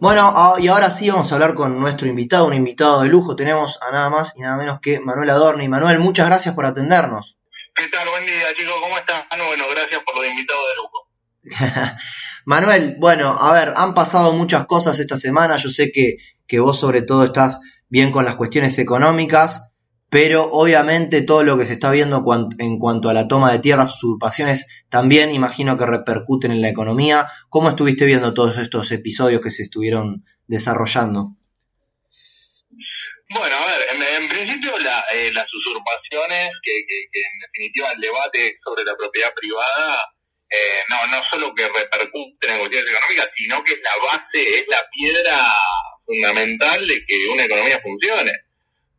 Bueno, 0.00 0.32
ah, 0.34 0.54
y 0.58 0.68
ahora 0.68 0.90
sí 0.90 1.10
vamos 1.10 1.30
a 1.30 1.34
hablar 1.34 1.54
con 1.54 1.78
nuestro 1.78 2.08
invitado, 2.08 2.46
un 2.46 2.54
invitado 2.54 3.02
de 3.02 3.08
lujo. 3.10 3.36
Tenemos 3.36 3.78
a 3.82 3.90
nada 3.92 4.08
más 4.08 4.32
y 4.34 4.40
nada 4.40 4.56
menos 4.56 4.80
que 4.80 4.98
Manuel 4.98 5.28
Adorni. 5.28 5.68
Manuel, 5.68 5.98
muchas 5.98 6.26
gracias 6.26 6.54
por 6.54 6.64
atendernos. 6.64 7.38
¿Qué 7.74 7.86
tal? 7.88 8.08
Buen 8.08 8.24
día, 8.24 8.46
chicos. 8.56 8.74
¿Cómo 8.82 8.96
están? 8.96 9.24
Bueno, 9.46 9.64
gracias 9.70 10.00
por 10.06 10.16
los 10.16 10.26
invitados 10.26 10.62
de 10.70 10.76
lujo. 10.76 11.96
Manuel, 12.46 12.96
bueno, 12.98 13.28
a 13.38 13.52
ver, 13.52 13.74
han 13.76 13.92
pasado 13.94 14.32
muchas 14.32 14.64
cosas 14.66 14.98
esta 14.98 15.18
semana. 15.18 15.58
Yo 15.58 15.68
sé 15.68 15.92
que, 15.92 16.16
que 16.46 16.60
vos 16.60 16.80
sobre 16.80 17.02
todo 17.02 17.24
estás 17.24 17.60
bien 17.90 18.10
con 18.10 18.24
las 18.24 18.36
cuestiones 18.36 18.78
económicas 18.78 19.69
pero 20.10 20.50
obviamente 20.50 21.22
todo 21.22 21.44
lo 21.44 21.56
que 21.56 21.64
se 21.64 21.74
está 21.74 21.92
viendo 21.92 22.24
en 22.58 22.78
cuanto 22.80 23.08
a 23.08 23.14
la 23.14 23.28
toma 23.28 23.52
de 23.52 23.60
tierras, 23.60 23.94
usurpaciones, 23.94 24.66
también 24.88 25.32
imagino 25.32 25.78
que 25.78 25.86
repercuten 25.86 26.50
en 26.50 26.60
la 26.60 26.68
economía. 26.68 27.28
¿Cómo 27.48 27.70
estuviste 27.70 28.04
viendo 28.04 28.34
todos 28.34 28.58
estos 28.58 28.90
episodios 28.90 29.40
que 29.40 29.52
se 29.52 29.62
estuvieron 29.62 30.24
desarrollando? 30.48 31.36
Bueno, 33.28 33.54
a 33.54 33.66
ver, 33.66 34.22
en, 34.22 34.28
principio 34.28 34.72
eh, 34.76 35.30
las 35.32 35.46
usurpaciones, 35.54 36.50
que, 36.60 36.76
en 36.76 37.40
definitiva 37.46 37.92
el 37.92 38.00
debate 38.00 38.58
sobre 38.64 38.82
la 38.82 38.96
propiedad 38.96 39.32
privada, 39.32 40.12
eh, 40.50 40.82
no, 40.88 41.06
no 41.06 41.22
solo 41.30 41.54
que 41.54 41.68
repercuten 41.68 42.50
en 42.50 42.58
cuestiones 42.58 42.90
económicas, 42.90 43.28
sino 43.36 43.62
que 43.62 43.74
es 43.74 43.80
la 43.84 44.04
base, 44.04 44.58
es 44.58 44.64
la 44.68 44.82
piedra 44.90 45.38
fundamental 46.04 46.88
de 46.88 47.06
que 47.06 47.28
una 47.28 47.44
economía 47.44 47.78
funcione 47.78 48.32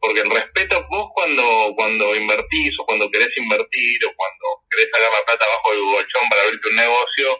porque 0.01 0.21
el 0.21 0.31
respeto, 0.31 0.85
vos 0.89 1.11
cuando, 1.13 1.73
cuando 1.75 2.15
invertís 2.15 2.73
o 2.79 2.85
cuando 2.85 3.09
querés 3.11 3.29
invertir 3.37 4.05
o 4.05 4.13
cuando 4.15 4.65
querés 4.69 4.89
sacar 4.91 5.11
la 5.13 5.25
plata 5.25 5.45
abajo 5.45 5.71
del 5.71 5.95
colchón 5.95 6.29
para 6.29 6.41
abrirte 6.41 6.69
un 6.69 6.75
negocio, 6.75 7.39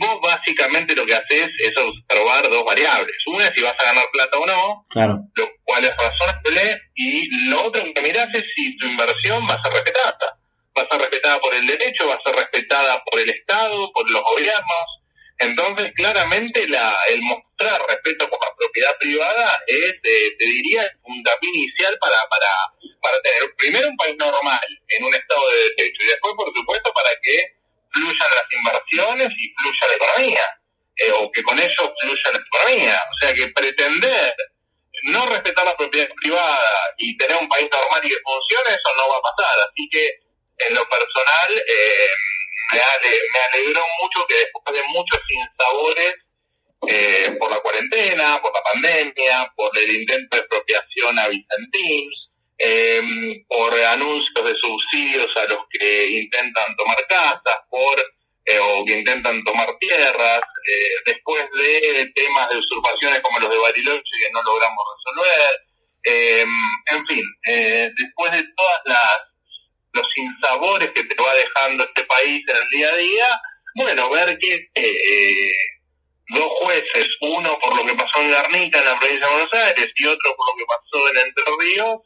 vos 0.00 0.20
básicamente 0.20 0.94
lo 0.94 1.06
que 1.06 1.14
haces 1.14 1.50
es 1.58 1.72
observar 1.76 2.50
dos 2.50 2.64
variables. 2.64 3.16
Una 3.26 3.46
es 3.46 3.54
si 3.54 3.62
vas 3.62 3.74
a 3.78 3.84
ganar 3.84 4.04
plata 4.12 4.38
o 4.38 4.46
no, 4.46 4.86
claro. 4.90 5.18
lo 5.34 5.48
cual 5.62 5.84
es 5.84 5.96
razonable, 5.96 6.82
y 6.96 7.48
lo 7.48 7.62
otro 7.62 7.82
que 7.94 8.02
mirás 8.02 8.28
es 8.34 8.44
si 8.54 8.76
tu 8.76 8.86
inversión 8.86 9.48
va 9.48 9.54
a 9.54 9.62
ser 9.62 9.72
respetada. 9.72 10.36
Va 10.76 10.82
a 10.82 10.88
ser 10.88 11.00
respetada 11.00 11.40
por 11.40 11.54
el 11.54 11.66
derecho, 11.66 12.08
va 12.08 12.14
a 12.14 12.22
ser 12.24 12.34
respetada 12.34 13.02
por 13.04 13.20
el 13.20 13.30
Estado, 13.30 13.90
por 13.92 14.10
los 14.10 14.22
gobiernos, 14.22 14.99
entonces, 15.40 15.92
claramente, 15.96 16.68
la, 16.68 16.94
el 17.08 17.22
mostrar 17.22 17.80
respeto 17.88 18.28
por 18.28 18.38
la 18.44 18.54
propiedad 18.56 18.96
privada 18.98 19.62
es, 19.66 20.00
te 20.02 20.44
diría, 20.44 20.82
un 21.04 21.14
puntapié 21.14 21.48
inicial 21.48 21.96
para, 21.98 22.16
para, 22.28 22.48
para 23.00 23.22
tener 23.22 23.54
primero 23.56 23.88
un 23.88 23.96
país 23.96 24.16
normal, 24.18 24.60
en 24.88 25.04
un 25.04 25.14
estado 25.14 25.50
de 25.50 25.56
derecho, 25.56 26.04
y 26.04 26.06
después, 26.08 26.34
por 26.36 26.54
supuesto, 26.54 26.92
para 26.92 27.08
que 27.22 27.56
fluyan 27.90 28.28
las 28.36 28.52
inversiones 28.52 29.28
y 29.38 29.54
fluya 29.56 29.86
la 29.88 29.94
economía, 29.94 30.46
eh, 30.96 31.12
o 31.12 31.32
que 31.32 31.42
con 31.42 31.58
ello 31.58 31.94
fluya 32.00 32.32
la 32.32 32.38
economía. 32.38 33.02
O 33.10 33.18
sea 33.18 33.34
que 33.34 33.48
pretender 33.48 34.34
no 35.04 35.24
respetar 35.24 35.64
la 35.64 35.76
propiedad 35.76 36.08
privada 36.20 36.94
y 36.98 37.16
tener 37.16 37.38
un 37.38 37.48
país 37.48 37.68
normal 37.70 38.00
y 38.04 38.08
que 38.08 38.20
funcione, 38.22 38.76
eso 38.76 38.96
no 38.96 39.08
va 39.08 39.16
a 39.16 39.22
pasar. 39.22 39.58
Así 39.66 39.88
que, 39.90 40.04
en 40.68 40.74
lo 40.74 40.86
personal, 40.86 41.64
eh, 41.66 42.08
me, 42.72 43.58
alegró 43.58 43.82
mucho 44.02 44.26
que 44.26 44.34
después 44.34 44.76
de 44.76 44.82
muchos 44.88 45.20
sinsabores 45.28 46.14
eh, 46.86 47.36
por 47.38 47.50
la 47.50 47.60
cuarentena, 47.60 48.40
por 48.40 48.52
la 48.54 48.62
pandemia, 48.62 49.52
por 49.54 49.76
el 49.76 49.96
intento 49.96 50.36
de 50.36 50.40
expropiación 50.40 51.18
a 51.18 51.28
Vicentín, 51.28 52.10
em, 52.58 53.44
por 53.46 53.74
anuncios 53.74 54.44
de 54.44 54.54
subsidios 54.54 55.36
a 55.36 55.44
los 55.52 55.60
que 55.70 56.06
intentan 56.06 56.74
tomar 56.76 57.06
casas, 57.06 57.56
por 57.68 58.00
eh, 58.46 58.58
o 58.58 58.84
que 58.84 58.98
intentan 58.98 59.44
tomar 59.44 59.76
tierras, 59.78 60.40
eh, 60.40 60.94
después 61.04 61.44
de 61.52 62.10
temas 62.14 62.48
de 62.48 62.56
usurpaciones 62.56 63.20
como 63.20 63.38
los 63.38 63.50
de 63.50 63.58
Bariloche 63.58 64.02
que 64.18 64.32
no 64.32 64.42
logramos 64.42 64.84
resolver, 64.96 65.60
em, 66.04 66.48
en 66.92 67.06
fin, 67.06 67.24
después 67.94 68.32
de 68.32 68.42
todas 68.56 68.80
las 68.86 69.29
los 69.92 70.06
sinsabores 70.14 70.90
que 70.92 71.04
te 71.04 71.22
va 71.22 71.34
dejando 71.34 71.84
este 71.84 72.04
país 72.04 72.42
en 72.48 72.56
el 72.56 72.68
día 72.70 72.88
a 72.88 72.96
día, 72.96 73.26
bueno, 73.74 74.10
ver 74.10 74.38
que 74.38 74.70
eh, 74.74 75.54
dos 76.28 76.48
jueces, 76.62 77.08
uno 77.20 77.58
por 77.58 77.76
lo 77.76 77.84
que 77.84 77.94
pasó 77.94 78.20
en 78.20 78.30
Garnica, 78.30 78.78
en 78.78 78.84
la 78.84 78.98
provincia 78.98 79.26
de 79.26 79.32
Buenos 79.32 79.52
Aires, 79.52 79.92
y 79.94 80.06
otro 80.06 80.36
por 80.36 80.48
lo 80.48 80.58
que 80.58 80.64
pasó 80.66 81.10
en 81.10 81.26
Entre 81.26 81.44
Ríos, 81.60 81.96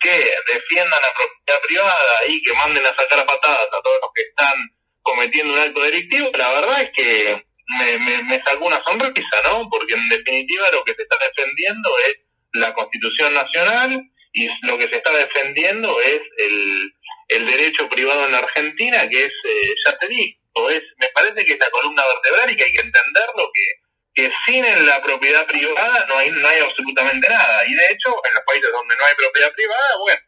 que 0.00 0.34
defiendan 0.52 1.00
la 1.00 1.14
propiedad 1.14 1.60
privada 1.66 2.26
y 2.28 2.42
que 2.42 2.52
manden 2.54 2.84
a 2.86 2.94
sacar 2.94 3.20
a 3.20 3.26
patadas 3.26 3.68
a 3.72 3.82
todos 3.82 3.98
los 4.02 4.10
que 4.14 4.22
están 4.22 4.54
cometiendo 5.02 5.54
un 5.54 5.60
acto 5.60 5.82
delictivo, 5.82 6.30
la 6.36 6.50
verdad 6.50 6.82
es 6.82 6.90
que 6.94 7.44
me, 7.78 7.98
me, 7.98 8.22
me 8.24 8.42
sacó 8.44 8.66
una 8.66 8.82
sonrisa, 8.84 9.38
¿no? 9.44 9.68
Porque 9.70 9.94
en 9.94 10.08
definitiva 10.08 10.66
lo 10.72 10.84
que 10.84 10.94
se 10.94 11.02
está 11.02 11.16
defendiendo 11.18 11.90
es 12.06 12.16
la 12.52 12.74
Constitución 12.74 13.34
Nacional 13.34 14.10
y 14.32 14.48
lo 14.62 14.78
que 14.78 14.88
se 14.88 14.96
está 14.96 15.12
defendiendo 15.12 16.00
es 16.00 16.20
el, 16.38 16.93
el 17.28 17.46
derecho 17.46 17.88
privado 17.88 18.24
en 18.26 18.32
la 18.32 18.38
Argentina, 18.38 19.08
que 19.08 19.24
es, 19.24 19.32
eh, 19.32 19.74
ya 19.86 19.98
te 19.98 20.08
digo, 20.08 20.70
es, 20.70 20.82
me 20.98 21.08
parece 21.08 21.44
que 21.44 21.52
es 21.54 21.58
la 21.58 21.70
columna 21.70 22.02
vertebral 22.14 22.50
y 22.50 22.56
que 22.56 22.64
hay 22.64 22.72
que 22.72 22.80
entenderlo, 22.80 23.50
que, 23.52 24.22
que 24.22 24.32
sin 24.46 24.86
la 24.86 25.02
propiedad 25.02 25.46
privada 25.46 26.06
no 26.08 26.18
hay, 26.18 26.30
no 26.30 26.48
hay 26.48 26.60
absolutamente 26.60 27.28
nada. 27.28 27.66
Y 27.66 27.74
de 27.74 27.86
hecho, 27.86 28.10
en 28.28 28.34
los 28.34 28.44
países 28.44 28.70
donde 28.70 28.96
no 28.96 29.04
hay 29.04 29.14
propiedad 29.16 29.52
privada, 29.52 29.98
bueno, 30.00 30.20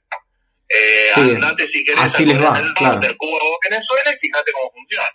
eh, 0.68 1.10
andate 1.14 1.68
si 1.68 1.84
querés 1.84 2.00
así 2.00 2.26
les 2.26 2.42
va, 2.42 2.60
claro. 2.74 3.00
Cuba 3.18 3.38
o 3.40 3.58
Venezuela 3.62 4.12
y 4.12 4.18
fíjate 4.18 4.52
cómo 4.52 4.72
funciona. 4.72 5.08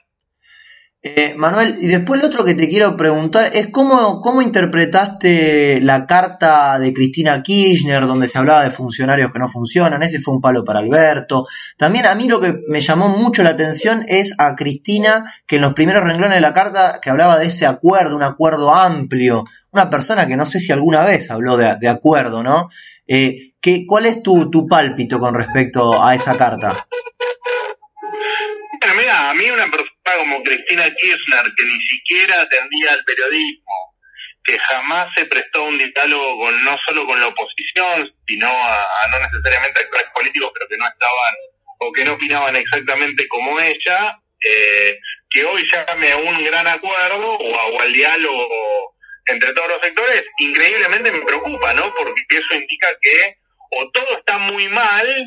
Eh, 1.04 1.34
Manuel, 1.36 1.80
y 1.82 1.88
después 1.88 2.22
lo 2.22 2.28
otro 2.28 2.46
que 2.46 2.54
te 2.54 2.70
quiero 2.70 2.96
preguntar 2.96 3.50
es 3.54 3.70
cómo, 3.72 4.22
cómo 4.22 4.44
interpretaste 4.44 5.82
la 5.82 6.06
carta 6.06 6.78
de 6.78 6.94
Cristina 6.94 7.42
Kirchner 7.42 8.06
donde 8.06 8.28
se 8.28 8.38
hablaba 8.38 8.64
de 8.64 8.70
funcionarios 8.70 9.32
que 9.32 9.40
no 9.40 9.50
funcionan, 9.50 10.04
ese 10.04 10.20
fue 10.20 10.36
un 10.36 10.42
palo 10.42 10.64
para 10.64 10.78
Alberto. 10.78 11.48
También 11.76 12.06
a 12.06 12.14
mí 12.14 12.28
lo 12.28 12.40
que 12.40 12.60
me 12.68 12.82
llamó 12.82 13.10
mucho 13.10 13.42
la 13.42 13.50
atención 13.50 14.06
es 14.08 14.36
a 14.38 14.56
Cristina 14.56 15.26
que 15.48 15.56
en 15.56 15.64
los 15.64 15.74
primeros 15.74 16.04
renglones 16.04 16.36
de 16.36 16.42
la 16.42 16.54
carta 16.54 17.00
que 17.02 17.10
hablaba 17.10 17.40
de 17.40 17.48
ese 17.48 17.66
acuerdo, 17.66 18.16
un 18.16 18.22
acuerdo 18.22 18.76
amplio, 18.76 19.46
una 19.72 19.90
persona 19.90 20.28
que 20.28 20.38
no 20.38 20.46
sé 20.46 20.60
si 20.60 20.72
alguna 20.72 21.04
vez 21.04 21.32
habló 21.32 21.58
de, 21.58 21.90
acuerdo, 21.90 22.44
¿no? 22.44 22.70
Eh, 23.08 23.54
¿qué, 23.60 23.88
¿Cuál 23.88 24.06
es 24.06 24.22
tu, 24.22 24.52
tu 24.52 24.68
pálpito 24.68 25.20
con 25.20 25.34
respecto 25.34 26.00
a 26.00 26.14
esa 26.14 26.38
carta? 26.38 26.86
Mira, 28.94 29.30
a 29.30 29.34
mí 29.34 29.50
una 29.50 29.70
persona 29.70 29.92
como 30.18 30.44
Cristina 30.44 30.84
Kirchner, 30.84 31.44
que 31.56 31.66
ni 31.66 31.82
siquiera 31.82 32.42
atendía 32.42 32.94
al 32.94 33.04
periodismo, 33.06 33.96
que 34.44 34.58
jamás 34.58 35.08
se 35.16 35.26
prestó 35.26 35.64
un 35.64 35.78
diálogo 35.78 36.40
con, 36.40 36.64
no 36.66 36.78
solo 36.88 37.06
con 37.06 37.20
la 37.20 37.28
oposición, 37.28 38.14
sino 38.28 38.48
a, 38.48 39.08
no 39.12 39.20
necesariamente 39.20 39.82
actores 39.82 40.08
políticos, 40.14 40.52
pero 40.54 40.68
que 40.68 40.78
no 40.78 40.86
estaban 40.86 41.36
o 41.80 41.92
que 41.92 42.06
no 42.06 42.14
opinaban 42.14 42.56
exactamente 42.56 43.28
como 43.28 43.60
ella, 43.60 44.20
eh, 44.40 45.00
que 45.30 45.46
hoy 45.46 45.64
llame 45.72 46.12
a 46.12 46.18
un 46.18 46.44
gran 46.44 46.68
acuerdo 46.68 47.38
o, 47.38 47.56
a, 47.56 47.68
o 47.68 47.82
al 47.82 47.94
diálogo 47.94 48.96
entre 49.26 49.54
todos 49.54 49.70
los 49.70 49.82
sectores, 49.82 50.24
increíblemente 50.40 51.12
me 51.12 51.22
preocupa, 51.22 51.74
¿no? 51.74 51.94
Porque 51.96 52.24
eso 52.30 52.56
indica 52.56 52.88
que 53.02 53.38
o 53.72 53.90
todo 53.92 54.18
está 54.18 54.38
muy 54.40 54.68
mal 54.68 55.26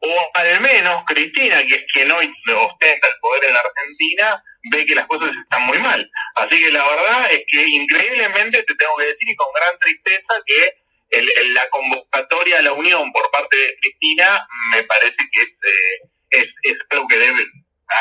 o 0.00 0.30
al 0.34 0.60
menos 0.60 1.04
Cristina, 1.06 1.62
que 1.62 1.74
es 1.74 1.84
quien 1.92 2.10
hoy 2.12 2.32
ostenta 2.54 3.08
el 3.08 3.14
poder 3.20 3.44
en 3.44 3.56
Argentina, 3.56 4.44
ve 4.70 4.86
que 4.86 4.94
las 4.94 5.06
cosas 5.06 5.30
están 5.42 5.62
muy 5.62 5.78
mal. 5.78 6.08
Así 6.36 6.62
que 6.62 6.70
la 6.70 6.84
verdad 6.84 7.32
es 7.32 7.42
que 7.50 7.66
increíblemente 7.66 8.62
te 8.62 8.74
tengo 8.74 8.96
que 8.96 9.06
decir 9.06 9.28
y 9.28 9.36
con 9.36 9.48
gran 9.54 9.78
tristeza 9.78 10.34
que 10.46 10.74
el, 11.10 11.54
la 11.54 11.68
convocatoria 11.70 12.58
a 12.58 12.62
la 12.62 12.72
unión 12.72 13.10
por 13.12 13.30
parte 13.30 13.56
de 13.56 13.76
Cristina 13.80 14.46
me 14.72 14.82
parece 14.84 15.16
que 15.16 15.40
es, 15.40 15.48
eh, 15.48 16.08
es, 16.30 16.48
es, 16.62 16.76
algo 16.90 17.08
que 17.08 17.16
debe, 17.16 17.46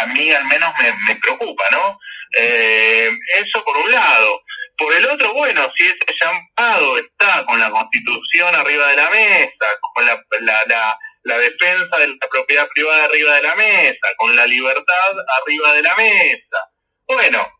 a 0.01 0.05
mí 0.07 0.31
al 0.31 0.45
menos 0.45 0.71
me, 0.79 0.93
me 1.07 1.19
preocupa, 1.19 1.63
¿no? 1.71 1.97
Eh, 2.37 3.09
eso 3.39 3.63
por 3.63 3.77
un 3.77 3.91
lado. 3.91 4.41
Por 4.77 4.93
el 4.93 5.05
otro, 5.07 5.33
bueno, 5.33 5.71
si 5.75 5.85
ese 5.85 5.97
llamado 6.21 6.99
está 6.99 7.45
con 7.47 7.59
la 7.59 7.71
constitución 7.71 8.53
arriba 8.53 8.89
de 8.89 8.95
la 8.95 9.09
mesa, 9.09 9.65
con 9.93 10.05
la, 10.05 10.23
la 10.41 10.59
la 10.67 10.99
defensa 11.35 11.97
de 11.97 12.07
la 12.07 12.27
propiedad 12.29 12.67
privada 12.69 13.05
arriba 13.05 13.35
de 13.35 13.41
la 13.41 13.55
mesa, 13.55 14.07
con 14.17 14.35
la 14.35 14.45
libertad 14.45 15.15
arriba 15.41 15.73
de 15.73 15.81
la 15.81 15.95
mesa. 15.95 16.71
Bueno, 17.07 17.51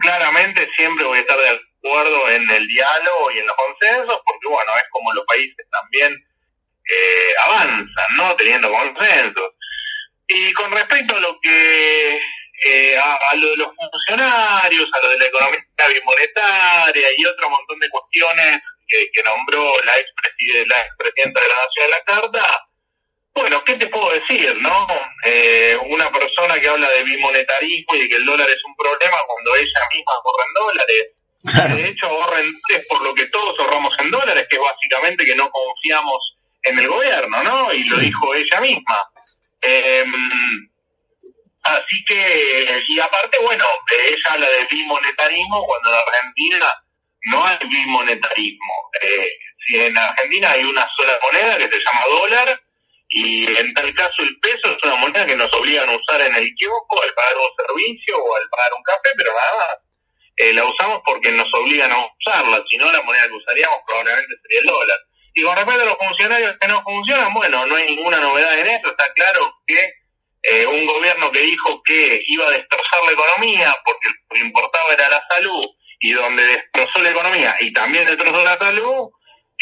claramente 0.00 0.68
siempre 0.76 1.06
voy 1.06 1.18
a 1.18 1.20
estar 1.22 1.38
de 1.38 1.60
acuerdo 1.80 2.28
en 2.30 2.50
el 2.50 2.66
diálogo 2.66 3.30
y 3.32 3.38
en 3.38 3.46
los 3.46 3.56
consensos, 3.56 4.20
porque 4.24 4.48
bueno, 4.48 4.72
es 4.76 4.84
como 4.90 5.12
los 5.12 5.24
países 5.24 5.66
también 5.70 6.12
eh, 6.12 7.32
avanzan, 7.46 8.16
¿no? 8.16 8.36
Teniendo 8.36 8.70
consensos. 8.70 9.54
Y 10.26 10.52
con 10.52 10.70
respecto 10.72 11.16
a 11.16 11.20
lo 11.20 11.38
que 11.40 12.20
eh, 12.66 12.96
a, 12.96 13.34
lo 13.36 13.50
de 13.50 13.56
los 13.56 13.68
funcionarios, 13.74 14.88
a 14.92 15.02
lo 15.02 15.08
de 15.10 15.18
la 15.18 15.26
economía 15.26 15.64
bimonetaria 15.94 17.08
y 17.16 17.24
otro 17.24 17.48
montón 17.48 17.78
de 17.78 17.88
cuestiones 17.88 18.60
que, 18.86 19.22
nombró 19.22 19.82
la 19.84 19.98
expresidenta 19.98 20.76
ex 21.16 21.24
de 21.24 21.40
la 21.40 21.54
Nación 21.64 21.86
de 21.86 21.88
la 21.88 22.04
Carta, 22.04 22.68
bueno, 23.34 23.62
¿qué 23.64 23.74
te 23.74 23.86
puedo 23.86 24.10
decir, 24.12 24.56
no? 24.60 24.86
Eh, 25.24 25.76
una 25.88 26.10
persona 26.10 26.58
que 26.60 26.68
habla 26.68 26.88
de 26.90 27.04
bimonetarismo 27.04 27.94
y 27.94 28.00
de 28.00 28.08
que 28.08 28.16
el 28.16 28.24
dólar 28.24 28.48
es 28.48 28.62
un 28.64 28.74
problema 28.76 29.16
cuando 29.26 29.56
ella 29.56 29.80
misma 29.92 30.12
corre 30.22 30.44
en 30.46 30.54
dólares, 30.54 31.06
De 31.42 31.88
hecho, 31.88 32.06
ahorren 32.06 32.52
es 32.68 32.86
por 32.86 33.00
lo 33.02 33.14
que 33.14 33.26
todos 33.26 33.58
ahorramos 33.58 33.94
en 34.00 34.10
dólares, 34.10 34.46
que 34.48 34.56
es 34.56 34.62
básicamente 34.62 35.24
que 35.24 35.34
no 35.34 35.50
confiamos 35.50 36.36
en 36.62 36.78
el 36.78 36.88
gobierno, 36.88 37.42
¿no? 37.42 37.72
Y 37.72 37.84
lo 37.84 37.96
dijo 37.96 38.34
ella 38.34 38.60
misma. 38.60 39.10
Em, 39.62 40.12
así 41.62 42.04
que, 42.06 42.82
y 42.88 43.00
aparte, 43.00 43.38
bueno, 43.42 43.64
ella 44.06 44.24
habla 44.28 44.50
de 44.50 44.66
bimonetarismo 44.66 45.64
cuando 45.64 45.88
en 45.88 45.94
Argentina 45.94 46.84
no 47.30 47.46
hay 47.46 47.58
bimonetarismo. 47.66 48.90
Eh, 49.00 49.30
si 49.64 49.80
en 49.80 49.96
Argentina 49.96 50.50
hay 50.50 50.64
una 50.64 50.86
sola 50.94 51.18
moneda 51.22 51.56
que 51.56 51.70
se 51.70 51.82
llama 51.82 52.06
dólar, 52.06 52.60
y 53.10 53.44
en 53.44 53.74
tal 53.74 53.92
caso 53.94 54.14
el 54.20 54.38
peso 54.38 54.70
es 54.70 54.84
una 54.84 54.96
moneda 54.96 55.26
que 55.26 55.34
nos 55.34 55.52
obligan 55.52 55.88
a 55.88 55.96
usar 55.96 56.20
en 56.20 56.34
el 56.34 56.54
kiosco 56.54 57.02
al 57.02 57.12
pagar 57.12 57.36
un 57.38 57.66
servicio 57.66 58.16
o 58.16 58.36
al 58.36 58.48
pagar 58.48 58.72
un 58.76 58.82
café, 58.84 59.10
pero 59.16 59.32
nada 59.32 59.56
más. 59.58 59.78
Eh, 60.36 60.54
la 60.54 60.64
usamos 60.64 61.00
porque 61.04 61.32
nos 61.32 61.48
obligan 61.52 61.90
a 61.90 62.06
usarla, 62.06 62.64
si 62.70 62.78
no 62.78 62.90
la 62.90 63.02
moneda 63.02 63.26
que 63.28 63.34
usaríamos 63.34 63.80
probablemente 63.86 64.34
sería 64.42 64.60
el 64.60 64.66
dólar. 64.66 64.98
Y 65.34 65.42
con 65.42 65.56
respecto 65.56 65.82
a 65.82 65.86
los 65.86 65.98
funcionarios 65.98 66.56
que 66.60 66.68
no 66.68 66.82
funcionan, 66.82 67.34
bueno, 67.34 67.66
no 67.66 67.76
hay 67.76 67.86
ninguna 67.86 68.20
novedad 68.20 68.58
en 68.58 68.68
eso, 68.68 68.90
está 68.90 69.12
claro 69.12 69.54
que 69.66 69.92
eh, 70.42 70.66
un 70.66 70.86
gobierno 70.86 71.30
que 71.30 71.40
dijo 71.40 71.82
que 71.82 72.22
iba 72.26 72.46
a 72.46 72.50
destrozar 72.52 73.00
la 73.04 73.12
economía 73.12 73.76
porque 73.84 74.08
lo 74.08 74.34
que 74.34 74.40
importaba 74.40 74.94
era 74.94 75.08
la 75.10 75.22
salud 75.28 75.66
y 75.98 76.12
donde 76.12 76.42
destrozó 76.42 77.00
la 77.00 77.10
economía 77.10 77.54
y 77.60 77.72
también 77.72 78.06
destrozó 78.06 78.42
la 78.42 78.56
salud, 78.56 79.10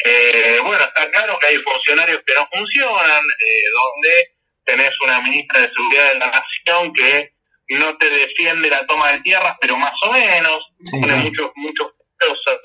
eh, 0.05 0.59
bueno, 0.63 0.85
está 0.85 1.11
claro 1.11 1.39
que 1.39 1.47
hay 1.49 1.57
funcionarios 1.57 2.23
que 2.27 2.35
no 2.35 2.49
funcionan, 2.53 3.23
eh, 3.23 3.63
donde 3.73 4.35
tenés 4.65 4.91
una 5.03 5.21
ministra 5.23 5.61
de 5.61 5.69
Seguridad 5.69 6.13
de 6.13 6.19
la 6.19 6.31
Nación 6.31 6.93
que 6.93 7.33
no 7.71 7.97
te 7.99 8.09
defiende 8.11 8.71
la 8.71 8.87
toma 8.87 9.13
de 9.13 9.21
tierras, 9.21 9.57
pero 9.61 9.77
más 9.77 9.93
o 10.05 10.13
menos, 10.13 10.59
pone 10.91 11.17
muchos, 11.17 11.51
muchos 11.57 11.93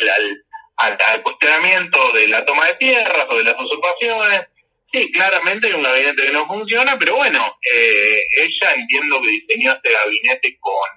al, 0.01 0.45
al, 0.77 0.97
al, 1.07 1.23
cuestionamiento 1.23 2.11
de 2.11 2.27
la 2.27 2.45
toma 2.45 2.67
de 2.67 2.75
tierras 2.75 3.25
o 3.29 3.35
de 3.35 3.43
las 3.43 3.55
usurpaciones. 3.59 4.47
Sí, 4.91 5.11
claramente 5.11 5.67
hay 5.67 5.73
un 5.73 5.83
gabinete 5.83 6.23
que 6.23 6.33
no 6.33 6.45
funciona, 6.45 6.99
pero 6.99 7.15
bueno, 7.15 7.57
eh, 7.73 8.21
ella 8.41 8.73
entiendo 8.75 9.21
que 9.21 9.27
diseñó 9.27 9.71
este 9.71 9.91
gabinete 9.91 10.57
con, 10.59 10.89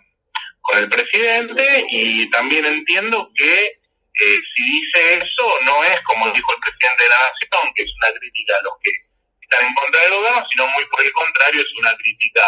con 0.61 0.83
el 0.83 0.88
presidente 0.88 1.87
y 1.90 2.29
también 2.29 2.66
entiendo 2.66 3.31
que 3.35 3.76
eh, 4.17 4.39
si 4.55 4.63
dice 4.65 5.21
eso, 5.21 5.45
no 5.65 5.85
es 5.85 6.01
como 6.03 6.33
dijo 6.33 6.53
el 6.55 6.61
presidente 6.61 7.05
de 7.05 7.11
la 7.11 7.21
Nación, 7.29 7.73
que 7.75 7.83
es 7.83 7.93
una 8.01 8.11
crítica 8.17 8.55
a 8.57 8.65
los 8.65 8.75
que 8.81 8.91
están 9.45 9.69
en 9.69 9.75
contra 9.75 10.01
del 10.01 10.15
gobierno, 10.15 10.47
sino 10.51 10.67
muy 10.69 10.85
por 10.89 11.05
el 11.05 11.13
contrario, 11.13 11.61
es 11.61 11.73
una 11.79 11.95
crítica 11.97 12.41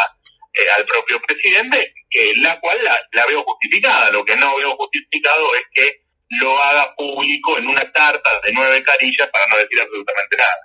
eh, 0.55 0.65
al 0.79 0.87
propio 0.87 1.21
presidente, 1.21 1.93
que 2.09 2.33
la 2.41 2.59
cual 2.59 2.79
la, 2.83 3.27
veo 3.29 3.45
justificada. 3.45 4.11
Lo 4.11 4.25
que 4.25 4.37
no 4.37 4.57
veo 4.57 4.77
justificado 4.77 5.55
es 5.55 5.65
que 5.75 6.09
lo 6.41 6.57
haga 6.57 6.95
público 6.97 7.59
en 7.59 7.69
una 7.69 7.85
carta 7.93 8.31
de 8.45 8.53
nueve 8.53 8.83
carillas 8.83 9.29
para 9.29 9.47
no 9.51 9.57
decir 9.57 9.81
absolutamente 9.81 10.37
nada. 10.37 10.57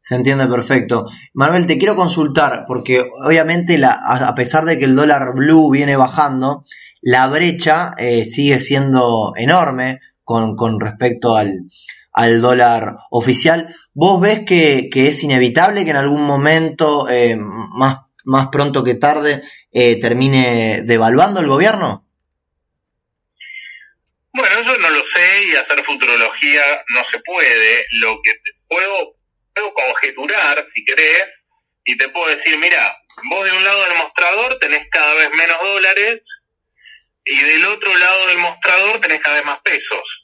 Se 0.00 0.14
entiende 0.14 0.46
perfecto. 0.46 1.04
Manuel, 1.34 1.66
te 1.66 1.78
quiero 1.78 1.96
consultar, 1.96 2.64
porque 2.66 3.04
obviamente 3.24 3.76
la, 3.76 3.92
a 3.92 4.34
pesar 4.34 4.64
de 4.64 4.78
que 4.78 4.84
el 4.86 4.96
dólar 4.96 5.34
blue 5.34 5.70
viene 5.70 5.96
bajando, 5.96 6.64
la 7.02 7.28
brecha 7.28 7.92
eh, 7.98 8.24
sigue 8.24 8.58
siendo 8.58 9.32
enorme 9.36 10.00
con, 10.26 10.56
con 10.56 10.80
respecto 10.80 11.36
al, 11.36 11.52
al 12.12 12.42
dólar 12.42 12.96
oficial. 13.10 13.74
¿Vos 13.94 14.20
ves 14.20 14.40
que, 14.44 14.90
que, 14.92 15.06
es 15.08 15.22
inevitable 15.22 15.84
que 15.84 15.92
en 15.92 15.96
algún 15.96 16.22
momento, 16.22 17.08
eh, 17.08 17.36
más, 17.36 17.98
más 18.24 18.48
pronto 18.48 18.82
que 18.82 18.96
tarde, 18.96 19.40
eh, 19.72 20.00
termine 20.00 20.82
devaluando 20.82 21.40
el 21.40 21.46
gobierno? 21.46 22.04
Bueno, 24.32 24.60
eso 24.60 24.78
no 24.78 24.90
lo 24.90 25.02
sé 25.14 25.44
y 25.48 25.54
hacer 25.54 25.84
futurología 25.84 26.62
no 26.94 27.04
se 27.10 27.18
puede. 27.20 27.86
Lo 28.00 28.18
que 28.22 28.32
puedo, 28.68 29.14
puedo 29.54 29.72
conjeturar, 29.72 30.66
si 30.74 30.84
querés, 30.84 31.28
y 31.84 31.96
te 31.96 32.08
puedo 32.08 32.36
decir, 32.36 32.58
mira, 32.58 32.98
vos 33.30 33.44
de 33.44 33.56
un 33.56 33.64
lado 33.64 33.80
del 33.84 33.98
mostrador 33.98 34.58
tenés 34.58 34.88
cada 34.90 35.14
vez 35.14 35.30
menos 35.30 35.56
dólares 35.62 36.20
y 37.24 37.36
del 37.40 37.66
otro 37.66 37.96
lado 37.96 38.26
del 38.26 38.38
mostrador 38.38 39.00
tenés 39.00 39.20
cada 39.20 39.36
vez 39.36 39.44
más 39.44 39.60
pesos. 39.62 40.15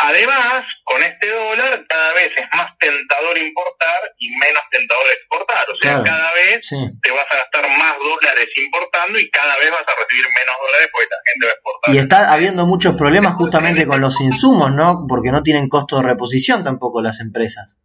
Además, 0.00 0.62
con 0.84 1.02
este 1.02 1.28
dólar 1.28 1.84
cada 1.88 2.12
vez 2.14 2.30
es 2.36 2.46
más 2.56 2.78
tentador 2.78 3.36
importar 3.36 4.14
y 4.18 4.30
menos 4.30 4.62
tentador 4.70 5.04
exportar. 5.12 5.68
O 5.68 5.74
sea, 5.74 6.04
cada 6.04 6.32
vez 6.34 6.68
te 7.02 7.10
vas 7.10 7.26
a 7.28 7.36
gastar 7.36 7.68
más 7.76 7.96
dólares 7.98 8.48
importando 8.54 9.18
y 9.18 9.28
cada 9.28 9.56
vez 9.56 9.70
vas 9.72 9.82
a 9.82 10.00
recibir 10.00 10.24
menos 10.38 10.56
dólares 10.60 10.88
porque 10.92 11.08
la 11.10 11.18
gente 11.26 11.46
va 11.46 11.50
a 11.50 11.54
exportar. 11.54 11.94
Y 11.94 11.98
está 11.98 12.32
habiendo 12.32 12.64
muchos 12.64 12.94
problemas 12.94 13.34
justamente 13.34 13.86
con 13.88 14.00
los 14.00 14.20
insumos, 14.20 14.72
¿no? 14.72 15.04
Porque 15.08 15.32
no 15.32 15.42
tienen 15.42 15.68
costo 15.68 15.96
de 15.96 16.04
reposición 16.04 16.62
tampoco 16.62 17.02
las 17.02 17.18
empresas. 17.18 17.76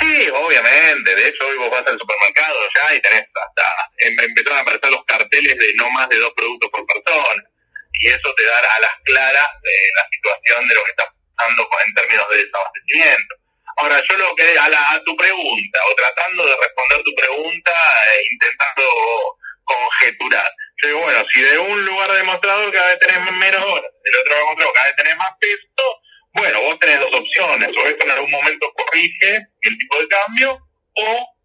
Sí, 0.00 0.28
obviamente. 0.28 1.14
De 1.14 1.28
hecho, 1.28 1.46
hoy 1.46 1.56
vos 1.56 1.70
vas 1.70 1.86
al 1.86 1.98
supermercado 1.98 2.56
ya 2.76 2.94
y 2.94 3.00
tenés 3.00 3.24
hasta... 3.24 3.62
Em, 4.04 4.20
empezaron 4.20 4.58
a 4.58 4.62
aparecer 4.62 4.90
los 4.90 5.04
carteles 5.06 5.56
de 5.56 5.66
no 5.76 5.90
más 5.92 6.10
de 6.10 6.18
dos 6.18 6.32
productos 6.36 6.68
por 6.70 6.84
persona 6.86 7.42
y 7.98 8.08
eso 8.08 8.34
te 8.34 8.44
da 8.44 8.58
a 8.58 8.80
las 8.80 8.94
claras 9.04 9.48
eh, 9.64 9.88
la 9.96 10.08
situación 10.10 10.68
de 10.68 10.74
lo 10.74 10.84
que 10.84 10.90
está 10.90 11.04
pasando 11.36 11.68
en 11.86 11.94
términos 11.94 12.28
de 12.30 12.44
desabastecimiento. 12.44 13.34
Ahora, 13.78 14.02
yo 14.08 14.16
lo 14.16 14.34
que 14.34 14.58
a, 14.58 14.68
la, 14.68 14.92
a 14.92 15.04
tu 15.04 15.14
pregunta, 15.16 15.78
o 15.90 15.94
tratando 15.94 16.46
de 16.46 16.56
responder 16.56 17.02
tu 17.02 17.14
pregunta, 17.14 17.72
eh, 17.72 18.22
intentando 18.32 18.84
conjeturar. 19.64 20.50
Yo 20.82 20.88
digo, 20.88 21.00
bueno, 21.00 21.24
si 21.32 21.40
de 21.42 21.58
un 21.58 21.84
lugar 21.84 22.08
demostrador 22.12 22.72
cada 22.72 22.88
vez 22.88 22.98
tenés 23.00 23.32
menos 23.32 23.62
horas, 23.62 23.90
del 24.02 24.16
otro 24.16 24.34
demostrador 24.36 24.74
cada 24.74 24.86
vez 24.86 24.96
tenés 24.96 25.16
más 25.16 25.30
peso, 25.40 26.00
bueno, 26.32 26.60
vos 26.62 26.78
tenés 26.78 27.00
dos 27.00 27.14
opciones, 27.14 27.68
o 27.68 27.88
esto 27.88 28.04
en 28.04 28.10
algún 28.10 28.30
momento 28.30 28.72
corrige 28.74 29.36
el 29.62 29.78
tipo 29.78 29.98
de 29.98 30.08
cambio, 30.08 30.60
o 30.94 31.36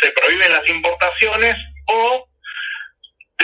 se 0.00 0.12
prohíben 0.12 0.52
las 0.52 0.68
importaciones, 0.68 1.56
o 1.86 2.28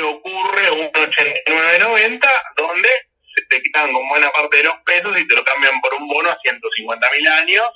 te 0.00 0.06
ocurre 0.06 0.70
un 0.70 0.90
89.90 0.92 2.20
donde 2.56 2.88
se 3.34 3.44
te 3.48 3.62
quitan 3.62 3.92
con 3.92 4.08
buena 4.08 4.30
parte 4.30 4.56
de 4.56 4.64
los 4.64 4.74
pesos 4.86 5.18
y 5.18 5.28
te 5.28 5.36
lo 5.36 5.44
cambian 5.44 5.78
por 5.80 5.92
un 5.94 6.08
bono 6.08 6.30
a 6.30 6.38
150 6.42 7.08
mil 7.16 7.28
años 7.28 7.68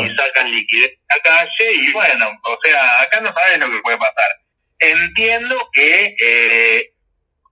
y 0.00 0.16
sacan 0.16 0.50
liquidez 0.50 0.98
a 1.08 1.16
la 1.16 1.22
calle 1.22 1.72
y 1.72 1.92
bueno, 1.92 2.30
o 2.44 2.58
sea, 2.64 3.02
acá 3.02 3.20
no 3.20 3.32
sabes 3.34 3.58
lo 3.58 3.70
que 3.70 3.82
puede 3.82 3.98
pasar. 3.98 4.30
Entiendo 4.78 5.68
que, 5.72 6.16
eh, 6.18 6.92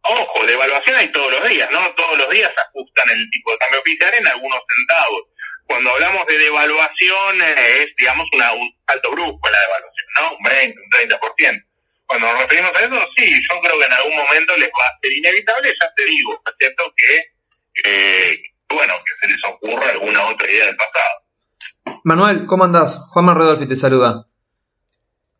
ojo, 0.02 0.46
devaluación 0.46 0.96
hay 0.96 1.08
todos 1.08 1.30
los 1.30 1.48
días, 1.48 1.70
¿no? 1.70 1.94
Todos 1.94 2.18
los 2.18 2.30
días 2.30 2.50
ajustan 2.56 3.10
el 3.10 3.28
tipo 3.30 3.52
de 3.52 3.58
cambio 3.58 3.80
oficial 3.80 4.14
en 4.18 4.26
algunos 4.26 4.60
centavos. 4.74 5.22
Cuando 5.66 5.90
hablamos 5.90 6.26
de 6.26 6.38
devaluación 6.38 7.42
eh, 7.42 7.82
es, 7.82 7.94
digamos, 7.98 8.26
una, 8.32 8.52
un 8.52 8.74
salto 8.88 9.10
brusco 9.10 9.48
en 9.48 9.52
la 9.52 9.60
devaluación, 9.60 10.08
¿no? 10.18 10.30
Un 10.32 10.42
20, 10.44 10.80
un 10.80 10.90
30% 10.90 11.73
cuando 12.06 12.26
nos 12.26 12.38
referimos 12.40 12.70
a 12.74 12.80
eso, 12.80 13.08
sí, 13.16 13.30
yo 13.30 13.60
creo 13.60 13.78
que 13.78 13.86
en 13.86 13.92
algún 13.92 14.16
momento 14.16 14.56
les 14.56 14.68
va 14.68 14.86
a 14.86 14.98
ser 15.00 15.12
inevitable, 15.12 15.68
ya 15.68 15.92
te 15.96 16.04
digo, 16.04 16.42
es 16.44 16.54
cierto 16.58 16.84
que, 16.96 17.16
eh, 17.84 18.42
bueno, 18.68 18.94
que 19.04 19.12
se 19.20 19.32
les 19.32 19.40
ocurra 19.48 19.90
alguna 19.90 20.26
otra 20.26 20.50
idea 20.50 20.66
del 20.66 20.76
pasado. 20.76 22.00
Manuel, 22.04 22.46
¿cómo 22.46 22.64
andás? 22.64 22.98
Juan 23.10 23.34
Rodolfi 23.34 23.66
te 23.66 23.76
saluda. 23.76 24.26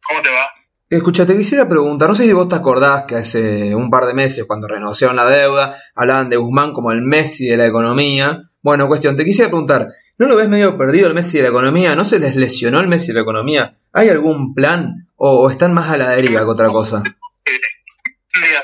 ¿Cómo 0.06 0.22
te 0.22 0.30
va? 0.30 0.50
Escucha, 0.90 1.26
te 1.26 1.36
quisiera 1.36 1.68
preguntar, 1.68 2.08
no 2.08 2.14
sé 2.14 2.24
si 2.24 2.32
vos 2.32 2.48
te 2.48 2.54
acordás 2.54 3.04
que 3.04 3.16
hace 3.16 3.74
un 3.74 3.90
par 3.90 4.04
de 4.04 4.14
meses, 4.14 4.44
cuando 4.44 4.68
renegociaron 4.68 5.16
la 5.16 5.28
deuda, 5.28 5.76
hablaban 5.94 6.28
de 6.28 6.36
Guzmán 6.36 6.72
como 6.72 6.92
el 6.92 7.02
Messi 7.02 7.46
de 7.46 7.56
la 7.56 7.66
economía. 7.66 8.50
Bueno, 8.62 8.86
cuestión, 8.86 9.16
te 9.16 9.24
quisiera 9.24 9.50
preguntar, 9.50 9.88
¿no 10.18 10.26
lo 10.26 10.36
ves 10.36 10.48
medio 10.48 10.78
perdido 10.78 11.08
el 11.08 11.14
Messi 11.14 11.38
de 11.38 11.44
la 11.44 11.48
economía? 11.48 11.96
¿No 11.96 12.04
se 12.04 12.18
les 12.18 12.36
lesionó 12.36 12.80
el 12.80 12.88
Messi 12.88 13.08
de 13.08 13.14
la 13.14 13.22
economía? 13.22 13.76
¿Hay 13.92 14.08
algún 14.08 14.54
plan 14.54 15.03
o, 15.16 15.50
están 15.50 15.72
más 15.72 15.90
a 15.90 15.96
la 15.96 16.10
deriva 16.10 16.40
que 16.40 16.50
otra 16.50 16.68
cosa? 16.68 17.02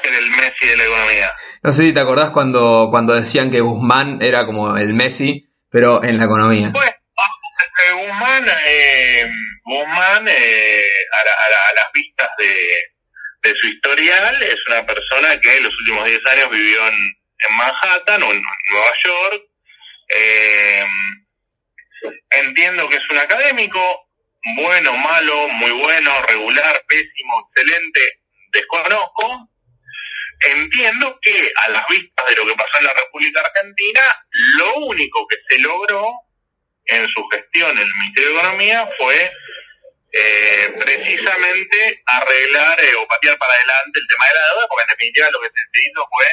ser 0.02 0.14
el 0.14 0.30
Messi 0.30 0.66
de 0.66 0.76
la 0.76 0.84
economía? 0.84 1.32
No 1.62 1.72
sé 1.72 1.82
si 1.82 1.92
te 1.92 2.00
acordás 2.00 2.30
cuando, 2.30 2.88
cuando 2.90 3.14
decían 3.14 3.50
que 3.50 3.60
Guzmán 3.60 4.18
era 4.20 4.46
como 4.46 4.76
el 4.76 4.94
Messi, 4.94 5.52
pero 5.70 6.02
en 6.02 6.18
la 6.18 6.24
economía. 6.24 6.68
Eh, 6.68 7.92
Guzmán, 7.92 8.46
eh, 8.66 9.30
Guzmán 9.64 10.28
eh, 10.28 10.84
a, 11.12 11.74
las 11.74 11.92
vistas 11.92 12.28
de, 12.38 13.54
su 13.54 13.66
historial, 13.68 14.42
es 14.42 14.56
una 14.68 14.86
persona 14.86 15.40
que 15.40 15.56
en 15.56 15.64
los 15.64 15.74
últimos 15.80 16.04
10 16.04 16.20
años 16.32 16.50
vivió 16.50 16.88
en, 16.88 16.94
Manhattan 17.56 18.22
o 18.22 18.32
en 18.32 18.42
Nueva 18.70 18.92
York. 19.02 19.42
entiendo 22.30 22.88
que 22.88 22.96
es 22.96 23.10
un 23.10 23.16
académico, 23.16 24.09
bueno, 24.56 24.96
malo, 24.96 25.48
muy 25.48 25.70
bueno, 25.72 26.22
regular, 26.22 26.84
pésimo, 26.88 27.48
excelente, 27.48 28.00
desconozco. 28.52 29.50
Entiendo 30.42 31.18
que 31.20 31.52
a 31.66 31.70
las 31.70 31.86
vistas 31.88 32.26
de 32.28 32.36
lo 32.36 32.46
que 32.46 32.54
pasó 32.54 32.78
en 32.78 32.86
la 32.86 32.94
República 32.94 33.40
Argentina, 33.40 34.00
lo 34.56 34.74
único 34.86 35.26
que 35.26 35.36
se 35.48 35.58
logró 35.60 36.12
en 36.86 37.06
su 37.08 37.28
gestión 37.28 37.70
en 37.72 37.78
el 37.78 37.94
Ministerio 37.94 38.30
de 38.30 38.38
Economía 38.38 38.88
fue 38.98 39.32
eh, 40.12 40.74
precisamente 40.78 42.02
arreglar 42.06 42.80
eh, 42.82 42.94
o 42.96 43.06
patear 43.06 43.38
para 43.38 43.52
adelante 43.52 44.00
el 44.00 44.06
tema 44.08 44.26
de 44.26 44.34
la 44.34 44.46
deuda, 44.46 44.66
porque 44.68 44.82
en 44.82 44.96
definitiva 44.96 45.30
lo 45.30 45.40
que 45.40 45.48
se 45.48 45.80
hizo 45.86 46.08
fue 46.10 46.26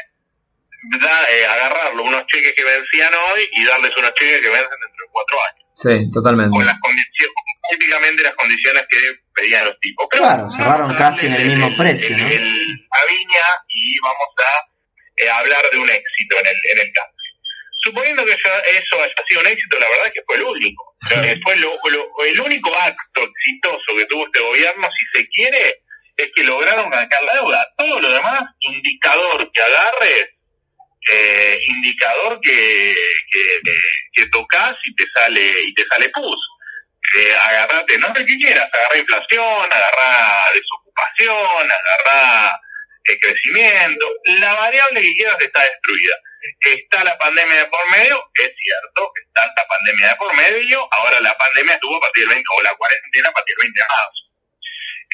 da, 1.00 1.30
eh, 1.30 1.46
agarrarlo, 1.46 2.04
unos 2.04 2.26
cheques 2.28 2.54
que 2.54 2.63
vencían 2.63 3.13
hoy 3.13 3.50
y 3.52 3.65
darles 3.65 3.96
unos 3.98 4.13
cheques 4.13 4.41
que 4.41 4.50
vencen 4.50 4.80
dentro 4.82 5.06
de 5.06 5.12
cuatro 5.12 5.38
años. 5.43 5.66
Sí, 5.78 6.10
totalmente. 6.12 6.50
Con 6.58 6.66
las 6.66 6.80
condiciones, 6.80 7.36
típicamente 7.70 8.24
las 8.24 8.34
condiciones 8.36 8.84
que 8.90 8.98
pedían 9.36 9.66
los 9.66 9.80
tipos. 9.80 10.08
Pero 10.10 10.24
Claro, 10.24 10.50
cerraron 10.50 10.90
a 10.92 10.98
casi 10.98 11.28
en 11.28 11.34
el 11.34 11.48
mismo 11.50 11.76
precio, 11.78 12.16
el- 12.16 12.22
¿no? 12.24 12.28
el- 12.30 12.88
la 12.90 13.02
viña 13.08 13.46
y 13.68 14.00
vamos 14.02 14.28
a 14.38 14.68
eh, 15.24 15.30
hablar 15.30 15.63
de 15.72 15.78
un 15.80 15.90
éxito 15.90 16.40
en 16.40 16.46
el, 16.48 16.56
en 16.74 16.80
el 16.88 16.94
cambio. 16.94 17.13
Suponiendo 17.84 18.26
que 18.26 18.32
eso, 18.32 18.50
eso 18.72 19.02
haya 19.04 19.13
sido 19.28 19.42
un 19.42 19.48
éxito, 19.48 19.80
la 19.80 19.90
verdad 19.90 20.08
es 20.08 20.13
que 20.13 20.24
fue 20.26 20.36
el 20.38 20.44
único. 20.44 20.96
Fue 21.44 21.56
lo- 21.58 21.78
lo- 21.92 22.26
el 22.26 22.40
único 22.40 22.72
acto 22.76 23.22
exitoso 23.24 23.96
que 23.98 24.06
tuvo 24.08 24.26
este 24.26 24.40
gobierno, 24.42 24.88
si 24.98 25.20
se 25.22 25.28
quiere, 25.30 25.84
es 26.18 26.30
que 26.36 26.44
lograron 26.44 26.92
sacar 26.92 27.24
la 27.24 27.34
deuda. 27.36 27.66
Todo 27.78 28.00
lo 28.02 28.12
demás, 28.12 28.44
indicador 28.62 29.52
que 29.54 29.62
agarres, 29.62 30.30
eh, 31.13 31.60
indicador 31.68 32.40
que, 32.42 32.94
que, 33.32 33.72
que 34.17 34.25
tocas 34.30 34.75
y 34.84 34.95
te 34.95 35.06
sale 35.15 35.53
y 35.67 35.73
te 35.75 35.86
sale 35.86 36.10
pus. 36.10 36.38
Eh, 37.15 37.36
agarrate, 37.36 37.97
no 37.99 38.08
sé 38.08 38.25
qué 38.25 38.38
quieras, 38.38 38.67
agarra 38.73 38.97
inflación, 38.97 39.71
agarra 39.71 40.43
desocupación, 40.53 41.71
agarra 41.71 42.60
eh, 43.06 43.19
crecimiento, 43.19 44.08
la 44.41 44.53
variable 44.56 45.01
que 45.01 45.13
quieras 45.13 45.38
está 45.39 45.62
destruida. 45.62 46.15
Está 46.60 47.03
la 47.03 47.17
pandemia 47.17 47.56
de 47.60 47.65
por 47.65 47.91
medio, 47.91 48.23
es 48.34 48.51
cierto, 48.62 49.12
está 49.15 49.53
la 49.56 49.67
pandemia 49.67 50.10
de 50.10 50.15
por 50.15 50.36
medio, 50.36 50.88
ahora 50.91 51.19
la 51.21 51.38
pandemia 51.38 51.75
estuvo 51.75 51.95
a 51.97 52.01
partir 52.01 52.23
del 52.23 52.36
20, 52.36 52.43
o 52.58 52.62
la 52.62 52.75
cuarentena 52.75 53.30
a 53.30 53.34
partir 53.34 53.56
del 53.56 53.71
20 53.71 53.80
de 53.80 53.88
marzo. 53.88 54.27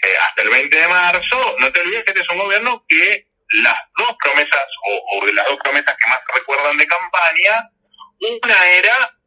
Eh, 0.04 0.18
hasta 0.28 0.42
el 0.42 0.50
20 0.50 0.80
de 0.80 0.88
marzo, 0.88 1.56
no 1.60 1.72
te 1.72 1.82
olvides 1.82 2.04
que 2.04 2.12
este 2.12 2.22
es 2.22 2.30
un 2.30 2.40
gobierno 2.40 2.86
que 2.88 3.28
las 3.62 3.78
dos 3.98 4.16
promesas, 4.22 4.66
o, 4.90 5.20
o 5.20 5.26
las 5.28 5.46
dos 5.46 5.60
promesas 5.64 5.96
que 5.96 6.10
más 6.10 6.20
recuerdan 6.34 6.78
de 6.78 6.88
campaña, 6.88 7.70
una 8.32 8.68
era 8.70 9.18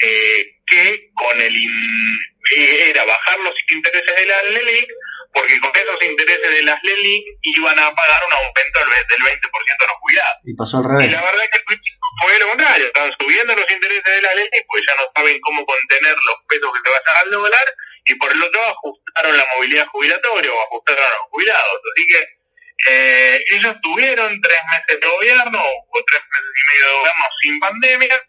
eh, 0.00 0.60
que 0.66 1.10
con 1.14 1.40
el 1.40 1.56
in- 1.56 2.18
eh, 2.56 2.90
era 2.90 3.04
bajar 3.04 3.38
los 3.40 3.54
intereses 3.70 4.16
de 4.16 4.26
las 4.26 4.44
LELIC, 4.44 4.88
porque 5.32 5.60
con 5.60 5.70
esos 5.74 6.02
intereses 6.02 6.50
de 6.50 6.62
las 6.62 6.78
LELIC 6.82 7.24
iban 7.42 7.78
a 7.78 7.94
pagar 7.94 8.22
un 8.26 8.32
aumento 8.32 8.78
del 8.80 8.88
ve- 8.88 9.06
del 9.08 9.22
20% 9.22 9.84
de 9.84 9.86
los 9.86 9.96
jubilados. 10.00 10.36
Y 10.44 10.54
pasó 10.54 10.76
al 10.78 10.84
Y 10.84 10.88
revés. 10.88 11.12
la 11.12 11.22
verdad 11.22 11.44
es 11.44 11.50
que 11.50 11.76
fue 12.20 12.38
lo 12.38 12.48
contrario, 12.48 12.86
están 12.86 13.10
subiendo 13.18 13.54
los 13.54 13.70
intereses 13.70 14.04
de 14.16 14.22
la 14.22 14.34
ley, 14.34 14.48
pues 14.68 14.82
ya 14.86 14.94
no 14.96 15.10
saben 15.14 15.40
cómo 15.40 15.64
contener 15.64 16.14
los 16.26 16.36
pesos 16.48 16.70
que 16.72 16.80
se 16.84 16.90
vayan 16.90 17.24
al 17.24 17.30
dólar, 17.30 17.66
y 18.04 18.14
por 18.16 18.32
el 18.32 18.42
otro 18.42 18.60
ajustaron 18.64 19.36
la 19.36 19.46
movilidad 19.56 19.86
jubilatoria 19.86 20.52
o 20.52 20.62
ajustaron 20.66 21.04
a 21.04 21.10
los 21.14 21.22
jubilados. 21.30 21.80
Así 21.94 22.06
que 22.08 22.92
eh, 22.92 23.40
ellos 23.54 23.76
tuvieron 23.82 24.40
tres 24.40 24.58
meses 24.70 25.00
de 25.00 25.06
gobierno 25.06 25.62
o 25.62 26.04
tres 26.04 26.20
meses 26.20 26.50
y 26.58 26.62
medio 26.72 26.86
de 26.92 26.98
gobierno 26.98 27.24
sin 27.40 27.58
pandemia. 27.60 28.22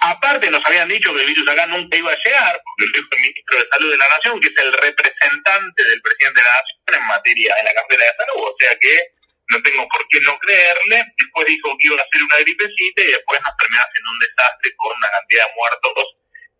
Aparte 0.00 0.50
nos 0.50 0.64
habían 0.64 0.88
dicho 0.88 1.12
que 1.12 1.22
el 1.22 1.26
virus 1.26 1.48
acá 1.48 1.66
nunca 1.66 1.96
iba 1.96 2.12
a 2.12 2.18
llegar, 2.24 2.62
porque 2.64 2.98
el 2.98 3.08
ministro 3.10 3.58
de 3.58 3.68
Salud 3.70 3.90
de 3.90 3.98
la 3.98 4.08
Nación, 4.08 4.40
que 4.40 4.48
es 4.48 4.58
el 4.58 4.72
representante 4.72 5.84
del 5.84 6.00
presidente 6.02 6.40
de 6.40 6.44
la 6.44 6.52
Nación 6.52 7.02
en 7.02 7.06
materia 7.08 7.54
en 7.58 7.64
la 7.64 7.74
cartera 7.74 8.04
de 8.04 8.24
salud, 8.24 8.46
o 8.46 8.56
sea 8.58 8.78
que 8.78 9.18
no 9.50 9.62
tengo 9.62 9.88
por 9.88 10.06
qué 10.08 10.20
no 10.20 10.38
creerle. 10.38 11.04
Después 11.18 11.46
dijo 11.46 11.76
que 11.78 11.86
iba 11.88 11.96
a 11.96 12.08
ser 12.12 12.22
una 12.22 12.36
gripecita 12.36 13.02
y 13.02 13.12
después 13.12 13.40
nos 13.42 13.56
terminó 13.56 13.82
haciendo 13.82 14.10
un 14.12 14.18
desastre 14.18 14.70
con 14.76 14.96
una 14.96 15.10
cantidad 15.10 15.46
de 15.46 15.52
muertos 15.56 16.04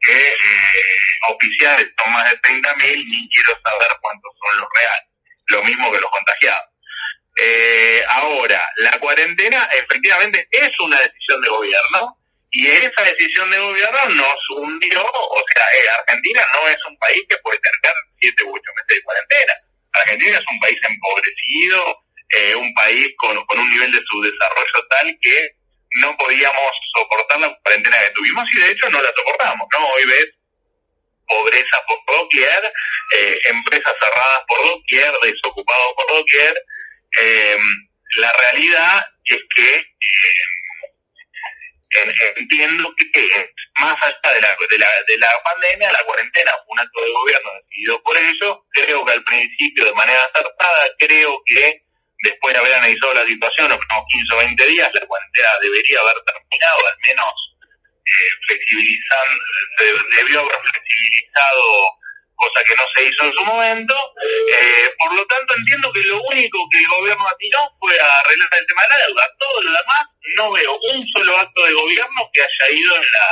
que 0.01 0.29
eh, 0.29 1.19
oficiales 1.29 1.93
son 1.99 2.13
más 2.13 2.31
de 2.31 2.41
30.000, 2.41 3.05
ni 3.05 3.29
quiero 3.29 3.61
saber 3.63 3.89
cuántos 4.01 4.33
son 4.41 4.61
los 4.61 4.69
reales. 4.75 5.09
Lo 5.47 5.63
mismo 5.65 5.93
que 5.93 6.01
los 6.01 6.11
contagiados. 6.11 6.65
Eh, 7.41 8.03
ahora, 8.09 8.69
la 8.77 8.99
cuarentena 8.99 9.69
efectivamente 9.73 10.49
es 10.51 10.71
una 10.81 10.99
decisión 10.99 11.41
de 11.41 11.49
gobierno 11.49 12.18
y 12.51 12.67
esa 12.67 13.03
decisión 13.05 13.51
de 13.51 13.59
gobierno 13.59 14.09
nos 14.11 14.37
hundió, 14.57 15.03
o 15.03 15.45
sea, 15.53 15.65
eh, 15.75 15.89
Argentina 16.01 16.47
no 16.55 16.69
es 16.69 16.79
un 16.87 16.97
país 16.99 17.23
que 17.29 17.37
puede 17.39 17.59
tener 17.59 17.95
siete 18.21 18.45
u 18.45 18.55
ocho 18.55 18.71
meses 18.77 18.97
de 18.97 19.03
cuarentena. 19.03 19.53
Argentina 19.93 20.39
es 20.39 20.45
un 20.51 20.61
país 20.61 20.79
empobrecido, 20.89 22.05
eh, 22.31 22.55
un 22.55 22.73
país 22.75 23.09
con, 23.17 23.37
un 23.37 23.71
nivel 23.71 23.93
de 23.93 24.03
subdesarrollo 24.11 24.87
tal 24.89 25.19
que 25.21 25.51
no 26.03 26.17
podíamos 26.17 26.71
soportar 26.95 27.41
la 27.41 27.59
cuarentena 27.63 27.99
que 28.01 28.11
tuvimos 28.11 28.49
y 28.55 28.61
de 28.61 28.71
hecho 28.71 28.89
no 28.91 29.01
la 29.01 29.13
soportamos, 29.15 29.67
¿no? 29.73 29.87
Hoy 29.87 30.05
ves 30.05 30.31
pobreza 31.27 31.77
por 31.87 32.17
doquier, 32.17 32.73
eh, 33.17 33.39
empresas 33.45 33.95
cerradas 34.01 34.41
por 34.49 34.67
doquier, 34.67 35.13
desocupados 35.23 35.95
por 35.95 36.17
doquier. 36.17 36.55
Eh, 37.21 37.59
la 38.17 38.33
realidad 38.33 39.07
es 39.25 39.41
que 39.55 39.77
eh, 39.77 40.58
entiendo 42.37 42.95
que, 42.97 43.53
más 43.81 43.97
allá 44.03 44.35
de 44.35 44.41
la, 44.41 44.57
de, 44.71 44.79
la, 44.79 44.89
de 45.07 45.19
la 45.19 45.33
pandemia, 45.45 45.93
la 45.93 46.03
cuarentena 46.05 46.53
fue 46.65 46.65
un 46.75 46.81
acto 46.81 47.01
de 47.05 47.11
gobierno 47.13 47.51
decidido 47.63 48.03
por 48.03 48.17
ellos. 48.17 48.59
Creo 48.73 49.05
que 49.05 49.13
al 49.13 49.25
principio, 49.25 49.85
de 49.85 49.93
manera 49.95 50.21
acertada, 50.25 50.85
creo 50.99 51.41
que 51.47 51.83
después 52.23 52.53
de 52.55 52.61
haber 52.61 52.75
analizado 52.75 53.15
la 53.15 53.25
situación, 53.27 53.69
los 53.69 53.79
próximos 53.79 54.05
15 54.11 54.35
o 54.35 54.39
20 54.39 54.67
días, 54.67 54.91
la 54.95 55.07
cuarentena 55.07 55.49
debería 55.63 56.01
haber 56.01 56.17
terminado, 56.25 56.79
al 56.89 56.99
menos 57.07 57.33
eh, 58.09 58.31
flexibilizando, 58.49 59.45
de- 59.79 60.17
debió 60.17 60.41
haber 60.41 60.57
flexibilizado, 60.59 61.63
cosa 62.39 62.63
que 62.63 62.79
no 62.79 62.87
se 62.95 63.01
hizo 63.05 63.21
en 63.27 63.35
su 63.35 63.45
momento. 63.45 63.95
Eh, 64.23 64.89
por 64.97 65.11
lo 65.13 65.27
tanto, 65.27 65.59
entiendo 65.59 65.91
que 65.93 66.03
lo 66.07 66.23
único 66.23 66.59
que 66.71 66.79
el 66.79 66.89
gobierno 66.89 67.27
atinó 67.27 67.61
fue 67.83 67.93
a 67.99 68.09
arreglar 68.23 68.49
el 68.55 68.67
tema 68.67 68.83
de 68.83 68.89
la 68.89 68.99
deuda. 69.07 69.25
Todo 69.39 69.57
lo 69.67 69.71
demás, 69.75 70.03
no 70.39 70.45
veo 70.55 70.73
un 70.95 70.99
solo 71.11 71.33
acto 71.37 71.61
de 71.67 71.75
gobierno 71.75 72.21
que 72.33 72.41
haya 72.41 72.67
ido 72.71 72.93
en 72.97 73.07
la, 73.13 73.27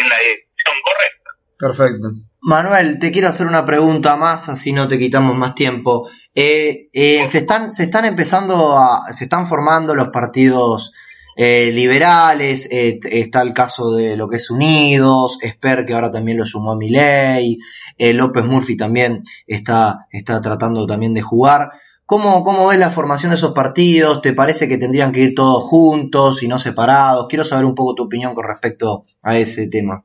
en 0.00 0.08
la 0.08 0.16
dirección 0.18 0.76
correcta. 0.82 1.28
Perfecto. 1.58 2.06
Manuel, 2.40 2.98
te 2.98 3.10
quiero 3.10 3.28
hacer 3.28 3.46
una 3.46 3.66
pregunta 3.66 4.16
más, 4.16 4.48
así 4.48 4.72
no 4.72 4.88
te 4.88 4.98
quitamos 4.98 5.36
más 5.36 5.54
tiempo. 5.54 6.08
Eh, 6.34 6.88
eh, 6.92 7.26
se 7.28 7.38
están, 7.38 7.70
se 7.70 7.82
están 7.82 8.04
empezando 8.04 8.78
a, 8.78 9.12
se 9.12 9.24
están 9.24 9.46
formando 9.46 9.94
los 9.94 10.08
partidos 10.08 10.92
eh, 11.40 11.70
liberales, 11.72 12.66
eh, 12.72 12.98
está 13.04 13.42
el 13.42 13.52
caso 13.52 13.92
de 13.94 14.16
lo 14.16 14.28
que 14.28 14.38
es 14.38 14.50
Unidos, 14.50 15.38
Esper 15.40 15.84
que 15.84 15.94
ahora 15.94 16.10
también 16.10 16.36
lo 16.36 16.44
sumó 16.44 16.72
a 16.72 16.76
Milei, 16.76 17.58
eh, 17.98 18.14
López 18.14 18.44
Murphy 18.44 18.76
también 18.76 19.22
está, 19.46 20.06
está 20.10 20.40
tratando 20.40 20.86
también 20.86 21.14
de 21.14 21.22
jugar. 21.22 21.70
¿Cómo, 22.06 22.42
¿Cómo 22.42 22.66
ves 22.68 22.78
la 22.78 22.90
formación 22.90 23.30
de 23.30 23.36
esos 23.36 23.52
partidos? 23.52 24.22
¿Te 24.22 24.32
parece 24.32 24.66
que 24.68 24.78
tendrían 24.78 25.12
que 25.12 25.20
ir 25.20 25.34
todos 25.34 25.62
juntos 25.64 26.42
y 26.42 26.48
no 26.48 26.58
separados? 26.58 27.26
Quiero 27.28 27.44
saber 27.44 27.66
un 27.66 27.74
poco 27.74 27.94
tu 27.94 28.04
opinión 28.04 28.34
con 28.34 28.46
respecto 28.48 29.04
a 29.22 29.36
ese 29.38 29.68
tema. 29.68 30.04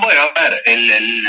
Bueno, 0.00 0.20
a 0.34 0.40
ver, 0.48 0.62
el, 0.64 1.24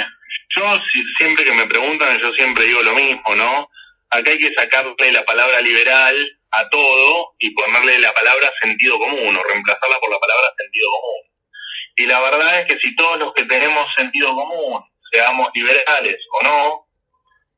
yo 0.55 0.63
si- 0.91 1.03
siempre 1.17 1.43
que 1.43 1.53
me 1.53 1.67
preguntan, 1.67 2.19
yo 2.19 2.31
siempre 2.33 2.65
digo 2.65 2.81
lo 2.83 2.93
mismo, 2.95 3.35
¿no? 3.35 3.67
Acá 4.09 4.31
hay 4.31 4.37
que 4.37 4.53
sacarle 4.53 5.11
la 5.11 5.23
palabra 5.25 5.61
liberal 5.61 6.15
a 6.51 6.69
todo 6.69 7.33
y 7.39 7.51
ponerle 7.53 7.99
la 7.99 8.13
palabra 8.13 8.49
sentido 8.61 8.97
común 8.99 9.35
o 9.35 9.43
reemplazarla 9.43 9.99
por 9.99 10.11
la 10.11 10.19
palabra 10.19 10.47
sentido 10.57 10.87
común. 11.01 11.21
Y 11.95 12.05
la 12.05 12.19
verdad 12.21 12.59
es 12.59 12.65
que 12.67 12.79
si 12.79 12.95
todos 12.95 13.19
los 13.19 13.33
que 13.33 13.45
tenemos 13.45 13.85
sentido 13.95 14.33
común, 14.33 14.81
seamos 15.11 15.49
liberales 15.53 16.17
o 16.39 16.43
no, 16.43 16.87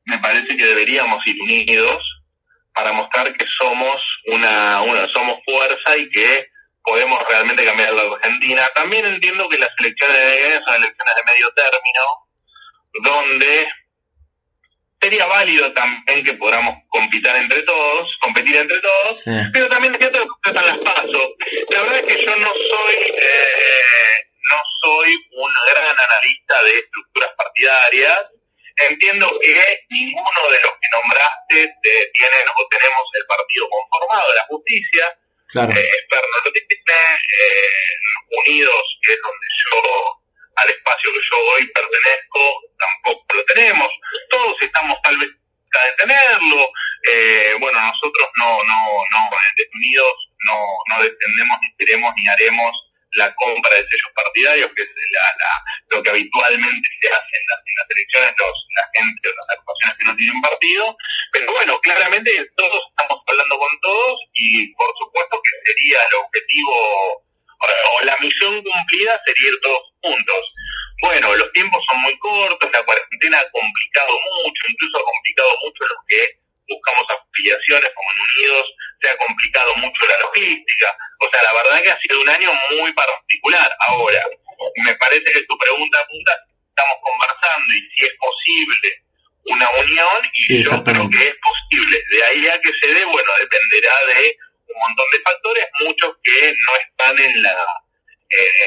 me 0.04 0.18
parece 0.18 0.56
que 0.56 0.64
deberíamos 0.66 1.26
ir 1.26 1.40
unidos 1.42 2.02
para 2.74 2.92
mostrar 2.92 3.32
que 3.32 3.46
somos 3.58 3.96
una, 4.26 4.82
una 4.82 5.08
somos 5.12 5.36
fuerza 5.44 5.96
y 5.96 6.10
que 6.10 6.48
podemos 6.82 7.22
realmente 7.28 7.64
cambiar 7.64 7.94
la 7.94 8.02
Argentina. 8.02 8.62
También 8.74 9.06
entiendo 9.06 9.48
que 9.48 9.58
las 9.58 9.70
elecciones 9.78 10.16
de 10.16 10.54
son 10.66 10.74
elecciones 10.74 11.14
de 11.16 11.32
medio 11.32 11.50
término, 11.54 12.02
donde 13.02 13.68
sería 15.00 15.26
válido 15.26 15.72
también 15.72 16.24
que 16.24 16.34
podamos 16.34 16.74
compitar 16.88 17.36
entre 17.36 17.62
todos, 17.62 18.08
competir 18.20 18.56
entre 18.56 18.80
todos, 18.80 19.20
Sí. 19.22 19.30
pero 19.52 19.68
también 19.68 19.94
es 19.94 19.98
cierto 20.00 20.26
que 20.42 20.50
están 20.50 20.66
las 20.66 20.78
pasos. 20.78 21.28
La 21.70 21.82
verdad 21.82 21.96
es 21.98 22.16
que 22.16 22.24
yo 22.24 22.36
no 22.36 22.48
soy 22.52 22.94
eh, 23.18 24.16
no 24.50 24.58
soy 24.82 25.14
un 25.32 25.50
gran 25.72 25.96
analista 25.96 26.62
de 26.64 26.78
estructuras 26.78 27.30
partidarias. 27.36 28.30
Entiendo 28.88 29.30
que 29.40 29.86
ninguno 29.90 30.40
de 30.50 30.58
los 30.62 30.72
que 30.82 30.88
nombraste 30.92 31.62
eh, 31.62 32.10
tienen 32.12 32.46
o 32.56 32.68
tenemos 32.68 33.04
el 33.14 33.26
partido 33.26 33.68
conformado 33.70 34.28
de 34.30 34.36
la 34.36 34.46
justicia. 34.46 35.18
Claro. 35.48 35.70
Eh, 35.70 35.88
lo 36.10 36.52
tiene, 36.52 36.94
eh, 36.94 37.94
Unidos, 38.46 38.84
que 39.02 39.12
es 39.12 39.20
donde 39.22 39.46
yo, 39.70 40.22
al 40.56 40.70
espacio 40.70 41.12
que 41.12 41.20
yo 41.30 41.38
hoy 41.54 41.66
pertenezco, 41.68 42.60
tampoco 42.78 43.24
lo 43.34 43.44
tenemos. 43.44 43.88
Todos 44.28 44.56
estamos 44.60 44.98
tal 45.02 45.16
vez 45.18 45.30
de 45.82 45.92
tenerlo. 45.96 46.70
Eh, 47.10 47.54
bueno, 47.60 47.80
nosotros 47.80 48.28
no, 48.38 48.58
no, 48.58 48.80
no, 49.12 49.30
Unidos 49.74 50.14
no, 50.46 50.66
no 50.90 51.02
defendemos, 51.02 51.58
ni 51.62 51.76
queremos, 51.76 52.12
ni 52.16 52.28
haremos 52.28 52.72
la 53.14 53.34
compra 53.34 53.74
de 53.76 53.86
sellos 53.88 54.12
partidarios, 54.14 54.70
que 54.74 54.82
es 54.82 54.88
la, 54.88 55.26
la- 55.38 55.62
lo 55.96 56.02
que 56.02 56.10
habitualmente 56.10 56.88
se 57.00 57.08
hace 57.08 57.34
en 57.38 57.44
las, 57.50 57.86
elecciones, 57.90 58.34
los, 58.38 58.56
la 58.76 58.84
gente, 58.94 59.28
las 59.36 59.48
agrupaciones 59.50 59.96
que 59.98 60.04
no 60.06 60.16
tienen 60.16 60.40
partido. 60.42 60.96
Pero 61.32 61.52
bueno, 61.52 61.80
claramente 61.80 62.30
todos 62.56 62.80
estamos 62.90 63.22
hablando 63.26 63.58
con 63.58 63.80
todos 63.80 64.18
y 64.34 64.72
por 64.74 64.90
supuesto 64.98 65.40
que 65.42 65.72
sería 65.72 65.98
el 66.10 66.14
objetivo 66.16 67.24
o 67.64 68.04
la 68.04 68.16
misión 68.20 68.62
cumplida 68.62 69.20
sería 69.24 69.48
ir 69.48 69.60
todos 69.62 69.80
juntos. 70.02 70.54
Bueno, 71.02 71.34
los 71.36 71.52
tiempos 71.52 71.82
son 71.90 72.00
muy 72.02 72.16
cortos, 72.18 72.70
la 72.72 72.82
cuarentena 72.84 73.38
ha 73.40 73.50
complicado 73.50 74.12
mucho, 74.12 74.62
incluso 74.68 74.98
ha 74.98 75.04
complicado 75.04 75.50
mucho 75.62 75.84
los 75.88 75.98
que 76.08 76.43
buscamos 76.68 77.04
afiliaciones 77.10 77.90
como 77.94 78.08
en 78.10 78.20
Unidos, 78.24 78.66
se 79.00 79.10
ha 79.10 79.16
complicado 79.16 79.74
mucho 79.76 80.06
la 80.06 80.18
logística. 80.20 80.96
O 81.20 81.30
sea, 81.30 81.42
la 81.42 81.52
verdad 81.52 81.82
que 81.82 81.90
ha 81.90 82.00
sido 82.00 82.20
un 82.20 82.28
año 82.28 82.50
muy 82.70 82.92
particular. 82.92 83.76
Ahora, 83.88 84.22
me 84.84 84.94
parece 84.94 85.24
que 85.24 85.44
tu 85.44 85.56
pregunta 85.58 85.98
apunta, 86.00 86.32
estamos 86.68 86.96
conversando 87.02 87.74
y 87.74 87.80
si 87.94 88.04
es 88.06 88.14
posible 88.18 89.04
una 89.46 89.70
unión, 89.70 90.20
y 90.32 90.62
yo 90.62 90.82
creo 90.84 91.10
que 91.10 91.28
es 91.28 91.36
posible. 91.36 92.02
De 92.10 92.24
ahí 92.24 92.48
a 92.48 92.60
que 92.60 92.72
se 92.72 92.94
dé, 92.94 93.04
bueno, 93.04 93.28
dependerá 93.40 93.92
de 94.08 94.36
un 94.68 94.80
montón 94.80 95.06
de 95.12 95.20
factores, 95.20 95.66
muchos 95.80 96.16
que 96.22 96.54
no 96.66 96.76
están 96.76 97.18
en 97.18 97.42
la 97.42 97.56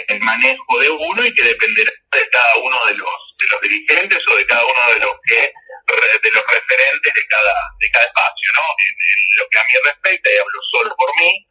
el 0.08 0.20
manejo 0.22 0.80
de 0.80 0.90
uno 0.90 1.26
y 1.26 1.34
que 1.34 1.44
dependerá 1.44 1.92
de 1.92 2.30
cada 2.30 2.56
uno 2.64 2.86
de 2.86 2.96
los 2.96 3.10
de 3.40 3.46
los 3.52 3.62
dirigentes 3.62 4.20
o 4.32 4.38
de 4.38 4.46
cada 4.46 4.64
uno 4.64 4.94
de 4.94 5.00
los 5.00 5.14
que 5.26 5.52
de 5.88 6.32
los 6.32 6.44
referentes 6.44 7.14
de 7.14 7.28
cada 7.28 7.56
de 7.80 7.90
cada 7.92 8.06
espacio 8.06 8.52
no 8.56 8.62
en, 8.62 8.96
lo 9.40 9.50
que 9.50 9.60
a 9.60 9.64
mí 9.64 9.74
respecta 9.86 10.32
y 10.32 10.38
hablo 10.38 10.60
solo 10.72 10.96
por 10.98 11.10
mí 11.16 11.48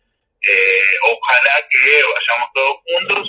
eh, 0.48 0.94
ojalá 1.02 1.54
que 1.70 2.02
vayamos 2.02 2.48
todos 2.54 2.76
juntos 2.84 3.28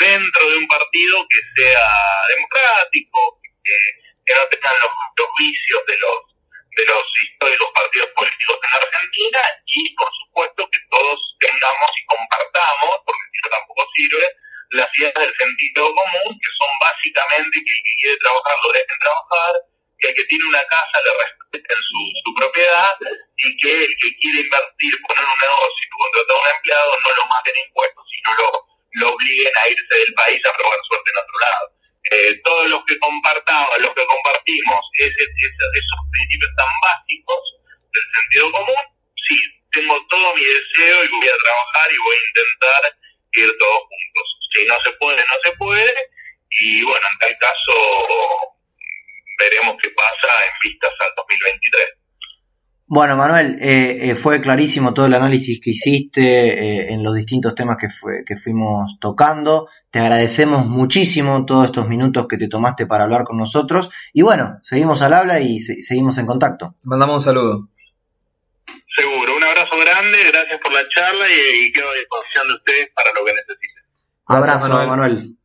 dentro 0.00 0.50
de 0.50 0.56
un 0.56 0.66
partido 0.66 1.26
que 1.28 1.62
sea 1.62 1.86
democrático 2.34 3.40
que, 3.62 4.10
no 4.30 4.46
tengan 4.46 4.74
los, 4.80 4.92
los 5.18 5.28
vicios 5.38 5.82
de 5.86 5.98
los 5.98 6.30
de 6.76 6.86
los 6.86 7.02
históricos 7.22 7.68
partidos 7.74 8.10
políticos 8.14 8.58
en 8.62 8.82
Argentina 8.82 9.40
y 9.66 9.94
por 9.96 10.08
supuesto 10.22 10.70
que 10.70 10.78
todos 10.90 11.18
tengamos 11.40 11.90
y 11.98 12.06
compartamos, 12.06 12.94
porque 13.04 13.24
si 13.32 13.38
no 13.42 13.48
tampoco 13.50 13.82
sirve, 13.94 14.26
las 14.70 14.88
ideas 14.98 15.14
del 15.14 15.34
sentido 15.34 15.94
común, 15.94 16.30
que 16.38 16.50
son 16.54 16.70
básicamente 16.78 17.58
que 17.58 17.72
el 17.74 17.82
que 17.82 17.94
quiere 18.00 18.16
trabajar 18.18 18.56
lo 18.62 18.72
dejen 18.72 18.98
trabajar, 19.00 19.52
que 20.00 20.08
el 20.08 20.14
que 20.14 20.24
tiene 20.24 20.44
una 20.48 20.64
casa 20.64 20.96
le 21.04 21.12
respeten 21.12 21.76
su, 21.76 22.00
su 22.24 22.30
propiedad 22.34 22.96
y 23.36 23.56
que 23.58 23.84
el 23.84 23.94
que 24.00 24.08
quiere 24.20 24.40
invertir, 24.40 24.92
poner 25.06 25.24
un 25.24 25.40
negocio 25.40 25.80
contratar 26.00 26.36
a 26.36 26.40
un 26.40 26.56
empleado 26.56 26.90
no 26.96 27.10
lo 27.16 27.24
maten 27.28 27.56
impuestos, 27.68 28.04
sino 28.08 28.30
lo, 28.40 28.48
lo 29.00 29.06
obliguen 29.14 29.52
a 29.52 29.68
irse 29.68 29.94
del 30.00 30.14
país 30.14 30.40
a 30.46 30.56
probar 30.56 30.80
suerte 30.88 31.10
en 31.12 31.20
otro 31.20 31.36
lado. 31.44 31.66
Eh, 32.10 32.32
todos 32.42 32.66
los 32.70 32.82
que 32.88 32.98
compartamos, 32.98 33.68
los 33.78 33.92
que 33.92 34.06
compartimos 34.06 34.80
ese, 34.98 35.22
esos 35.22 36.00
principios 36.10 36.52
tan 36.56 36.72
básicos 36.80 37.42
del 37.92 38.06
sentido 38.16 38.52
común, 38.52 38.82
sí, 39.14 39.36
tengo 39.70 39.94
todo 40.08 40.34
mi 40.34 40.42
deseo 40.42 41.04
y 41.04 41.08
voy 41.08 41.28
a 41.28 41.36
trabajar 41.44 41.86
y 41.92 41.98
voy 42.00 42.16
a 42.16 42.28
intentar 42.28 42.82
ir 43.32 43.50
todos 43.58 43.80
juntos. 43.84 44.26
Si 44.52 44.64
no 44.64 44.76
se 44.80 44.92
puede, 44.96 45.20
no 45.28 45.36
se 45.44 45.52
puede, 45.56 45.94
y 46.50 46.82
bueno, 46.82 47.06
en 47.12 47.18
tal 47.18 47.36
caso 47.38 48.59
veremos 49.40 49.76
qué 49.82 49.90
pasa 49.90 50.28
en 50.44 50.70
vistas 50.70 50.92
al 51.00 51.12
2023. 51.16 52.00
Bueno, 52.92 53.16
Manuel, 53.16 53.56
eh, 53.60 54.10
eh, 54.10 54.14
fue 54.16 54.40
clarísimo 54.40 54.92
todo 54.92 55.06
el 55.06 55.14
análisis 55.14 55.60
que 55.60 55.70
hiciste 55.70 56.22
eh, 56.22 56.92
en 56.92 57.04
los 57.04 57.14
distintos 57.14 57.54
temas 57.54 57.76
que, 57.76 57.88
fue, 57.88 58.24
que 58.26 58.36
fuimos 58.36 58.98
tocando. 58.98 59.68
Te 59.92 60.00
agradecemos 60.00 60.66
muchísimo 60.66 61.46
todos 61.46 61.66
estos 61.66 61.86
minutos 61.86 62.26
que 62.28 62.36
te 62.36 62.48
tomaste 62.48 62.86
para 62.86 63.04
hablar 63.04 63.22
con 63.22 63.38
nosotros. 63.38 63.90
Y 64.12 64.22
bueno, 64.22 64.58
seguimos 64.62 65.02
al 65.02 65.14
habla 65.14 65.38
y 65.38 65.60
seguimos 65.60 66.18
en 66.18 66.26
contacto. 66.26 66.74
Mandamos 66.84 67.18
un 67.18 67.22
saludo. 67.22 67.68
Seguro, 68.96 69.36
un 69.36 69.44
abrazo 69.44 69.78
grande, 69.78 70.18
gracias 70.32 70.60
por 70.60 70.72
la 70.72 70.82
charla 70.88 71.26
y, 71.28 71.70
quedo 71.70 71.88
a 71.88 71.94
disposición 71.94 72.48
de 72.48 72.54
ustedes 72.54 72.88
para 72.92 73.10
lo 73.14 73.24
que 73.24 73.32
necesiten. 73.34 73.84
Abrazo, 74.26 74.68
Manuel. 74.68 75.39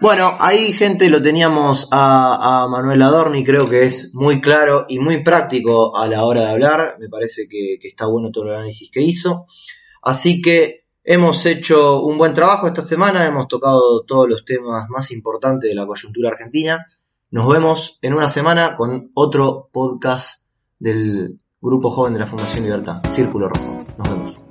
Bueno, 0.00 0.32
ahí 0.38 0.72
gente 0.72 1.10
lo 1.10 1.20
teníamos 1.20 1.88
a, 1.90 2.62
a, 2.62 2.68
Manuel 2.68 3.02
Adorni, 3.02 3.42
creo 3.44 3.68
que 3.68 3.84
es 3.84 4.14
muy 4.14 4.40
claro 4.40 4.86
y 4.88 5.00
muy 5.00 5.24
práctico 5.24 5.96
a 5.96 6.06
la 6.06 6.24
hora 6.24 6.42
de 6.42 6.50
hablar, 6.50 6.98
me 7.00 7.08
parece 7.08 7.48
que, 7.48 7.78
que, 7.80 7.88
está 7.88 8.06
bueno 8.06 8.30
todo 8.30 8.44
el 8.44 8.54
análisis 8.54 8.92
que 8.92 9.00
hizo. 9.02 9.46
Así 10.00 10.40
que 10.40 10.84
hemos 11.02 11.44
hecho 11.46 12.00
un 12.02 12.16
buen 12.16 12.32
trabajo 12.32 12.68
esta 12.68 12.82
semana, 12.82 13.26
hemos 13.26 13.48
tocado 13.48 14.04
todos 14.04 14.28
los 14.28 14.44
temas 14.44 14.88
más 14.88 15.10
importantes 15.10 15.68
de 15.68 15.74
la 15.74 15.84
coyuntura 15.84 16.28
argentina. 16.28 16.86
Nos 17.32 17.48
vemos 17.48 17.98
en 18.00 18.14
una 18.14 18.30
semana 18.30 18.76
con 18.76 19.10
otro 19.14 19.68
podcast 19.72 20.44
del 20.78 21.40
Grupo 21.60 21.90
Joven 21.90 22.14
de 22.14 22.20
la 22.20 22.26
Fundación 22.28 22.62
Libertad, 22.62 23.02
Círculo 23.12 23.48
Rojo. 23.48 23.84
Nos 23.98 24.08
vemos. 24.08 24.47